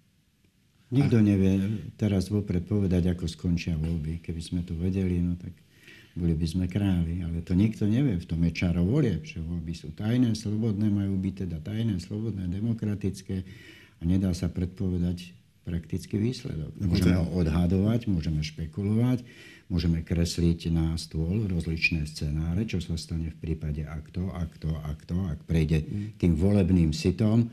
Nikto 0.93 1.25
nevie 1.25 1.53
teraz 1.97 2.29
vopred 2.29 2.69
povedať, 2.69 3.17
ako 3.17 3.25
skončia 3.25 3.75
voľby. 3.81 4.21
Keby 4.21 4.43
sme 4.45 4.61
to 4.61 4.77
vedeli, 4.77 5.25
no 5.25 5.41
tak 5.41 5.57
boli 6.13 6.37
by 6.37 6.45
sme 6.45 6.65
králi. 6.69 7.25
Ale 7.25 7.41
to 7.41 7.57
nikto 7.57 7.89
nevie. 7.89 8.21
V 8.21 8.29
tom 8.29 8.45
je 8.45 8.53
čaro 8.53 8.85
volie, 8.85 9.25
že 9.25 9.41
voľby 9.41 9.73
sú 9.73 9.97
tajné, 9.97 10.37
slobodné, 10.37 10.93
majú 10.93 11.17
byť 11.17 11.35
teda 11.49 11.59
tajné, 11.65 11.97
slobodné, 11.97 12.45
demokratické 12.53 13.41
a 13.99 14.03
nedá 14.05 14.37
sa 14.37 14.53
predpovedať 14.53 15.33
praktický 15.65 16.21
výsledok. 16.21 16.77
Môžeme 16.77 17.17
ho 17.17 17.27
odhadovať, 17.41 18.13
môžeme 18.13 18.45
špekulovať, 18.45 19.25
Môžeme 19.73 20.05
kresliť 20.05 20.69
na 20.69 20.93
stôl 21.01 21.49
rozličné 21.49 22.05
scenáre, 22.05 22.69
čo 22.69 22.77
sa 22.85 22.93
stane 23.01 23.33
v 23.33 23.41
prípade 23.41 23.81
ak 23.89 24.13
to, 24.13 24.29
ak 24.29 24.53
to, 24.61 24.69
ak 24.69 25.01
to, 25.09 25.17
ak 25.17 25.41
prejde 25.49 25.89
tým 26.21 26.37
volebným 26.37 26.93
sitom. 26.93 27.49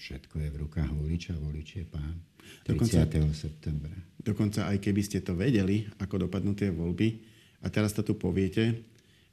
Všetko 0.00 0.40
je 0.40 0.48
v 0.48 0.56
rukách 0.64 0.88
voliča, 0.96 1.36
volič 1.36 1.68
je 1.76 1.84
pán. 1.84 2.27
30. 2.66 2.74
Dokonca, 2.74 3.00
septembra. 3.34 3.96
Dokonca 4.18 4.60
aj 4.68 4.78
keby 4.82 5.02
ste 5.04 5.24
to 5.24 5.32
vedeli, 5.38 5.88
ako 6.02 6.28
dopadnú 6.28 6.52
tie 6.52 6.68
voľby, 6.68 7.24
a 7.62 7.66
teraz 7.70 7.90
to 7.94 8.06
tu 8.06 8.14
poviete, 8.14 8.74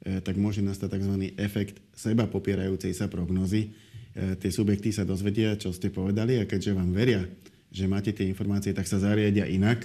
e, 0.02 0.18
tak 0.22 0.34
môže 0.34 0.62
nastať 0.62 0.98
tzv. 0.98 1.14
efekt 1.38 1.78
seba 1.94 2.26
popierajúcej 2.26 2.90
sa 2.94 3.06
prognozy. 3.06 3.70
E, 4.16 4.34
tie 4.40 4.50
subjekty 4.50 4.90
sa 4.90 5.06
dozvedia, 5.06 5.54
čo 5.54 5.70
ste 5.70 5.94
povedali 5.94 6.40
a 6.40 6.48
keďže 6.48 6.74
vám 6.74 6.90
veria, 6.90 7.22
že 7.70 7.86
máte 7.86 8.10
tie 8.10 8.26
informácie, 8.26 8.74
tak 8.74 8.88
sa 8.90 8.98
zariadia 8.98 9.46
inak 9.46 9.84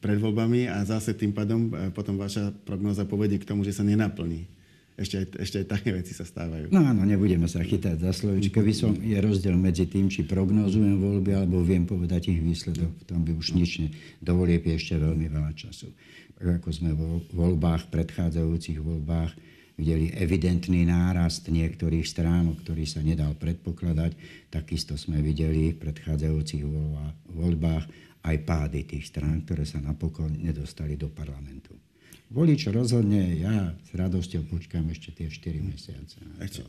pred 0.00 0.16
voľbami 0.16 0.72
a 0.72 0.80
zase 0.88 1.12
tým 1.12 1.36
pádom 1.36 1.68
e, 1.70 1.92
potom 1.92 2.16
vaša 2.16 2.50
prognoza 2.64 3.04
povedie 3.04 3.38
k 3.38 3.46
tomu, 3.46 3.62
že 3.62 3.76
sa 3.76 3.84
nenaplní. 3.84 4.48
Ešte 4.92 5.24
aj, 5.24 5.26
ešte 5.40 5.56
aj 5.64 5.66
také 5.72 5.88
veci 5.96 6.12
sa 6.12 6.28
stávajú. 6.28 6.68
No 6.68 6.84
áno, 6.84 7.08
nebudeme 7.08 7.48
sa 7.48 7.64
chytať 7.64 7.96
za 7.96 8.12
slovičko. 8.12 8.60
Som, 8.76 9.00
je 9.00 9.16
rozdiel 9.16 9.56
medzi 9.56 9.88
tým, 9.88 10.12
či 10.12 10.28
prognozujem 10.28 11.00
voľby, 11.00 11.32
alebo 11.32 11.64
viem 11.64 11.88
povedať 11.88 12.28
ich 12.28 12.40
výsledok. 12.44 12.92
V 13.00 13.04
tom 13.08 13.24
by 13.24 13.32
už 13.32 13.56
nič 13.56 13.80
ne. 13.80 13.88
Dovolie 14.20 14.60
ešte 14.60 15.00
veľmi 15.00 15.32
veľa 15.32 15.52
času. 15.56 15.88
Tak 16.36 16.60
ako 16.60 16.68
sme 16.74 16.92
vo 16.92 17.24
voľbách, 17.32 17.88
predchádzajúcich 17.88 18.84
voľbách, 18.84 19.32
videli 19.80 20.12
evidentný 20.12 20.84
nárast 20.84 21.48
niektorých 21.48 22.04
strán, 22.04 22.52
o 22.52 22.54
ktorých 22.54 22.90
sa 22.92 23.00
nedal 23.00 23.32
predpokladať. 23.32 24.12
Takisto 24.52 25.00
sme 25.00 25.24
videli 25.24 25.72
v 25.72 25.80
predchádzajúcich 25.80 26.62
voľbách 27.32 27.84
aj 28.22 28.36
pády 28.44 28.84
tých 28.84 29.08
strán, 29.08 29.42
ktoré 29.42 29.64
sa 29.64 29.80
napokon 29.80 30.36
nedostali 30.36 31.00
do 31.00 31.08
parlamentu. 31.08 31.74
Volič 32.32 32.72
rozhodne, 32.72 33.44
ja 33.44 33.76
s 33.76 33.92
radosťou 33.92 34.48
počkám 34.48 34.88
ešte 34.88 35.12
tie 35.12 35.28
4 35.28 35.68
mesiace. 35.68 36.16
Ešte, 36.40 36.64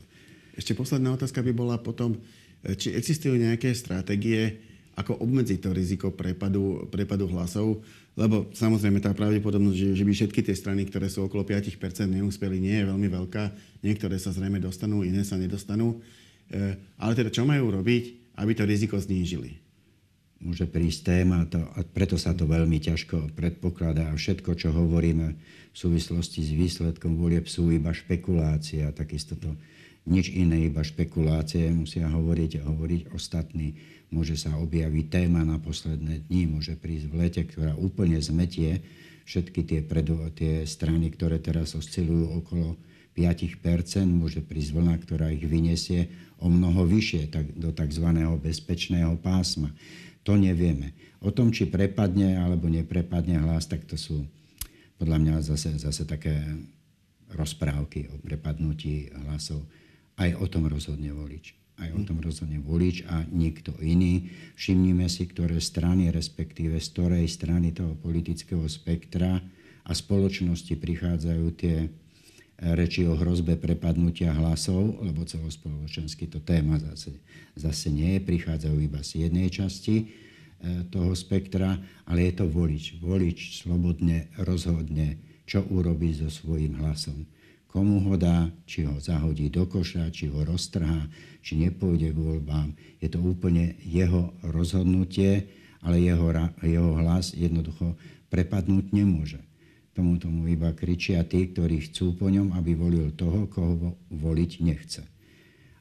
ešte 0.60 0.72
posledná 0.76 1.16
otázka 1.16 1.40
by 1.40 1.56
bola 1.56 1.80
potom, 1.80 2.20
e, 2.60 2.76
či 2.76 2.92
existujú 2.92 3.32
nejaké 3.40 3.72
stratégie, 3.72 4.60
ako 4.92 5.24
obmedziť 5.24 5.58
to 5.64 5.70
riziko 5.72 6.12
prepadu, 6.12 6.84
prepadu 6.92 7.24
hlasov, 7.32 7.80
lebo 8.12 8.52
samozrejme 8.52 9.00
tá 9.00 9.16
pravdepodobnosť, 9.16 9.74
že, 9.74 9.88
že 9.96 10.04
by 10.04 10.12
všetky 10.12 10.40
tie 10.44 10.54
strany, 10.54 10.84
ktoré 10.84 11.08
sú 11.08 11.24
okolo 11.24 11.48
5% 11.48 11.80
neúspeli, 12.12 12.60
nie 12.60 12.84
je 12.84 12.88
veľmi 12.92 13.08
veľká. 13.08 13.44
Niektoré 13.80 14.20
sa 14.20 14.36
zrejme 14.36 14.60
dostanú, 14.60 15.00
iné 15.00 15.24
sa 15.24 15.40
nedostanú. 15.40 15.96
E, 16.52 16.76
ale 17.00 17.12
teda 17.16 17.32
čo 17.32 17.48
majú 17.48 17.72
robiť, 17.72 18.36
aby 18.36 18.52
to 18.52 18.68
riziko 18.68 19.00
znížili? 19.00 19.63
Môže 20.44 20.68
prísť 20.68 21.00
téma 21.08 21.48
to, 21.48 21.58
a 21.74 21.80
preto 21.82 22.20
sa 22.20 22.36
to 22.36 22.44
veľmi 22.44 22.76
ťažko 22.78 23.32
predpokladá. 23.32 24.12
A 24.12 24.18
všetko, 24.20 24.52
čo 24.54 24.70
hovoríme 24.70 25.34
v 25.72 25.76
súvislosti 25.76 26.44
s 26.44 26.52
výsledkom 26.52 27.16
volieb, 27.16 27.48
sú 27.48 27.72
iba 27.72 27.90
špekulácie 27.90 28.84
a 28.84 28.92
takisto 28.92 29.34
to 29.34 29.56
nič 30.04 30.28
iné, 30.36 30.68
iba 30.68 30.84
špekulácie 30.84 31.72
musia 31.72 32.06
hovoriť 32.12 32.60
a 32.60 32.68
hovoriť 32.68 33.02
ostatní. 33.16 33.74
Môže 34.12 34.36
sa 34.36 34.54
objaviť 34.60 35.06
téma 35.08 35.42
na 35.42 35.56
posledné 35.56 36.28
dni, 36.28 36.60
môže 36.60 36.76
prísť 36.76 37.06
v 37.08 37.14
lete, 37.18 37.42
ktorá 37.42 37.72
úplne 37.74 38.20
zmetie 38.20 38.84
všetky 39.24 39.64
tie, 39.64 39.80
predo, 39.80 40.20
tie 40.36 40.68
strany, 40.68 41.08
ktoré 41.08 41.40
teraz 41.40 41.72
oscilujú 41.72 42.36
okolo 42.44 42.76
5%, 43.16 44.04
môže 44.04 44.44
prísť 44.44 44.76
vlna, 44.76 44.94
ktorá 45.00 45.32
ich 45.32 45.42
vyniesie 45.42 46.12
o 46.36 46.52
mnoho 46.52 46.84
vyššie 46.84 47.32
tak, 47.32 47.46
do 47.56 47.72
tzv. 47.72 48.06
bezpečného 48.42 49.16
pásma. 49.22 49.72
To 50.24 50.40
nevieme. 50.40 50.96
O 51.20 51.32
tom, 51.32 51.52
či 51.52 51.68
prepadne 51.68 52.40
alebo 52.40 52.68
neprepadne 52.68 53.40
hlas, 53.44 53.68
tak 53.68 53.84
to 53.84 53.96
sú 53.96 54.24
podľa 54.96 55.18
mňa 55.20 55.34
zase, 55.44 55.76
zase 55.76 56.08
také 56.08 56.40
rozprávky 57.32 58.08
o 58.08 58.16
prepadnutí 58.20 59.12
hlasov. 59.26 59.64
Aj 60.16 60.30
o 60.36 60.46
tom 60.46 60.70
rozhodne 60.70 61.10
volič. 61.12 61.52
Aj 61.74 61.90
o 61.90 62.00
tom 62.06 62.22
rozhodne 62.22 62.62
volič 62.62 63.02
a 63.10 63.26
nikto 63.26 63.74
iný. 63.82 64.30
Všimnime 64.54 65.10
si, 65.10 65.26
ktoré 65.26 65.58
strany, 65.58 66.14
respektíve 66.14 66.78
z 66.78 66.86
ktorej 66.94 67.26
strany 67.26 67.74
toho 67.74 67.98
politického 67.98 68.62
spektra 68.70 69.42
a 69.84 69.92
spoločnosti 69.92 70.70
prichádzajú 70.70 71.46
tie 71.58 71.90
reči 72.58 73.02
o 73.04 73.18
hrozbe 73.18 73.58
prepadnutia 73.58 74.30
hlasov, 74.30 75.02
lebo 75.02 75.26
celospoločensky 75.26 76.30
to 76.30 76.38
téma 76.38 76.78
zase, 76.78 77.18
zase 77.58 77.90
nie 77.90 78.18
je, 78.18 78.20
prichádzajú 78.22 78.76
iba 78.78 79.00
z 79.02 79.26
jednej 79.26 79.50
časti 79.50 79.96
e, 79.98 80.04
toho 80.88 81.12
spektra, 81.18 81.76
ale 82.06 82.30
je 82.30 82.32
to 82.38 82.46
volič. 82.46 83.02
Volič 83.02 83.58
slobodne 83.58 84.30
rozhodne, 84.38 85.18
čo 85.44 85.66
urobí 85.66 86.14
so 86.14 86.30
svojím 86.30 86.78
hlasom. 86.78 87.26
Komu 87.66 88.06
ho 88.06 88.14
dá, 88.14 88.54
či 88.70 88.86
ho 88.86 89.02
zahodí 89.02 89.50
do 89.50 89.66
koša, 89.66 90.06
či 90.14 90.30
ho 90.30 90.46
roztrhá, 90.46 91.10
či 91.42 91.58
nepôjde 91.58 92.14
k 92.14 92.22
voľbám. 92.22 92.70
Je 93.02 93.10
to 93.10 93.18
úplne 93.18 93.74
jeho 93.82 94.30
rozhodnutie, 94.46 95.50
ale 95.82 95.98
jeho, 95.98 96.30
jeho 96.62 96.92
hlas 97.02 97.34
jednoducho 97.34 97.98
prepadnúť 98.30 98.94
nemôže. 98.94 99.42
Tomu 99.94 100.18
tomu 100.18 100.50
iba 100.50 100.74
kričia 100.74 101.22
tí, 101.22 101.54
ktorí 101.54 101.86
chcú 101.86 102.18
po 102.18 102.26
ňom, 102.26 102.50
aby 102.58 102.74
volil 102.74 103.14
toho, 103.14 103.46
koho 103.46 103.94
voliť 104.10 104.52
nechce. 104.66 105.06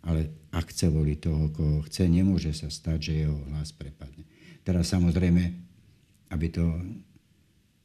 Ale 0.06 0.30
ak 0.54 0.70
chce 0.70 0.94
voliť 0.94 1.18
toho, 1.18 1.50
koho 1.50 1.78
chce, 1.90 2.06
nemôže 2.06 2.54
sa 2.54 2.70
stať, 2.70 3.10
že 3.10 3.14
jeho 3.26 3.38
hlas 3.50 3.74
prepadne. 3.74 4.22
Teraz 4.62 4.94
samozrejme, 4.94 5.44
aby 6.30 6.48
to... 6.54 6.64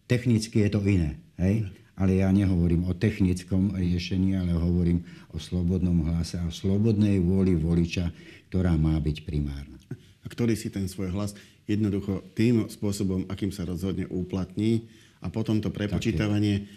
Technicky 0.08 0.64
je 0.64 0.70
to 0.72 0.80
iné, 0.88 1.20
hej? 1.36 1.68
Ale 1.98 2.16
ja 2.16 2.32
nehovorím 2.32 2.88
o 2.88 2.96
technickom 2.96 3.76
riešení, 3.76 4.40
ale 4.40 4.56
hovorím 4.56 5.04
o 5.34 5.36
slobodnom 5.36 6.06
hlase 6.08 6.40
a 6.40 6.48
slobodnej 6.48 7.20
vôli 7.20 7.52
voliča, 7.58 8.08
ktorá 8.48 8.72
má 8.80 8.96
byť 8.96 9.26
primárna. 9.28 9.76
A 10.22 10.26
ktorý 10.30 10.56
si 10.56 10.72
ten 10.72 10.88
svoj 10.88 11.12
hlas 11.12 11.36
jednoducho 11.68 12.24
tým 12.32 12.70
spôsobom, 12.72 13.28
akým 13.28 13.52
sa 13.52 13.68
rozhodne 13.68 14.08
uplatní, 14.08 14.88
a 15.18 15.26
potom 15.30 15.58
to 15.58 15.74
prepočítavanie 15.74 16.68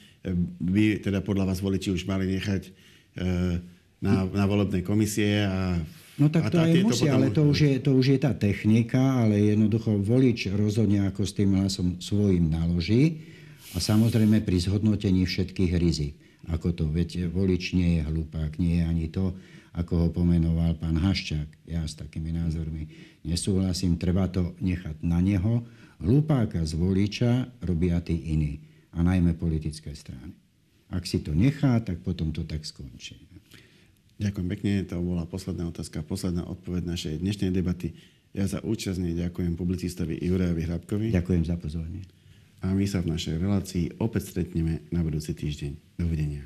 by 0.61 1.01
teda 1.01 1.25
podľa 1.25 1.49
vás 1.49 1.59
voliči 1.61 1.89
už 1.93 2.05
mali 2.05 2.29
nechať 2.37 2.61
eh, 2.67 3.57
na, 4.01 4.25
na 4.25 4.45
volebnej 4.45 4.85
komisie 4.85 5.45
a 5.45 5.77
No 6.19 6.29
tak 6.29 6.53
to 6.53 6.61
aj 6.61 6.85
musí, 6.85 7.09
potom... 7.09 7.17
ale 7.17 7.33
to 7.33 7.41
už, 7.49 7.59
je, 7.65 7.73
to 7.81 7.97
už 7.97 8.05
je 8.13 8.19
tá 8.21 8.35
technika, 8.37 9.25
ale 9.25 9.41
jednoducho 9.41 9.97
volič 9.97 10.53
rozhodne, 10.53 11.07
ako 11.09 11.25
s 11.25 11.33
tým 11.33 11.57
hlasom 11.57 11.97
svojim 11.97 12.45
naloží 12.45 13.25
A 13.73 13.81
samozrejme 13.81 14.43
pri 14.45 14.59
zhodnotení 14.61 15.25
všetkých 15.25 15.71
rizik. 15.81 16.13
Ako 16.51 16.77
to, 16.77 16.85
veď 16.85 17.31
volič 17.31 17.73
nie 17.73 17.97
je 17.97 18.01
hlupák, 18.05 18.53
nie 18.61 18.81
je 18.81 18.83
ani 18.85 19.07
to, 19.09 19.33
ako 19.71 19.93
ho 19.95 20.07
pomenoval 20.11 20.75
pán 20.75 20.99
Haščák. 20.99 21.67
Ja 21.67 21.87
s 21.87 21.95
takými 21.95 22.35
názormi 22.35 22.91
nesúhlasím, 23.23 23.95
treba 23.95 24.27
to 24.27 24.55
nechať 24.59 24.99
na 25.03 25.23
neho. 25.23 25.63
Hlupáka 26.01 26.65
z 26.65 26.73
voliča 26.75 27.47
robia 27.61 28.01
tí 28.01 28.17
iní, 28.33 28.59
a 28.91 28.99
najmä 28.99 29.37
politické 29.39 29.95
strany. 29.95 30.35
Ak 30.91 31.07
si 31.07 31.23
to 31.23 31.31
nechá, 31.31 31.79
tak 31.79 32.03
potom 32.03 32.35
to 32.35 32.43
tak 32.43 32.67
skončí. 32.67 33.15
Ďakujem 34.19 34.47
pekne, 34.51 34.71
to 34.85 34.99
bola 35.01 35.25
posledná 35.25 35.65
otázka, 35.71 36.03
posledná 36.05 36.45
odpoveď 36.45 36.85
našej 36.85 37.15
dnešnej 37.23 37.49
debaty. 37.55 37.95
Ja 38.35 38.45
za 38.45 38.61
účastne 38.61 39.11
ďakujem 39.15 39.55
publicistovi 39.55 40.19
Jurajovi 40.19 40.61
Hrabkovi. 40.67 41.07
Ďakujem 41.15 41.43
za 41.47 41.55
pozornie. 41.57 42.03
A 42.61 42.75
my 42.75 42.85
sa 42.85 43.01
v 43.01 43.17
našej 43.17 43.41
relácii 43.41 43.97
opäť 43.97 44.35
stretneme 44.35 44.85
na 44.93 45.01
budúci 45.01 45.33
týždeň. 45.33 45.97
Dovidenia. 45.97 46.45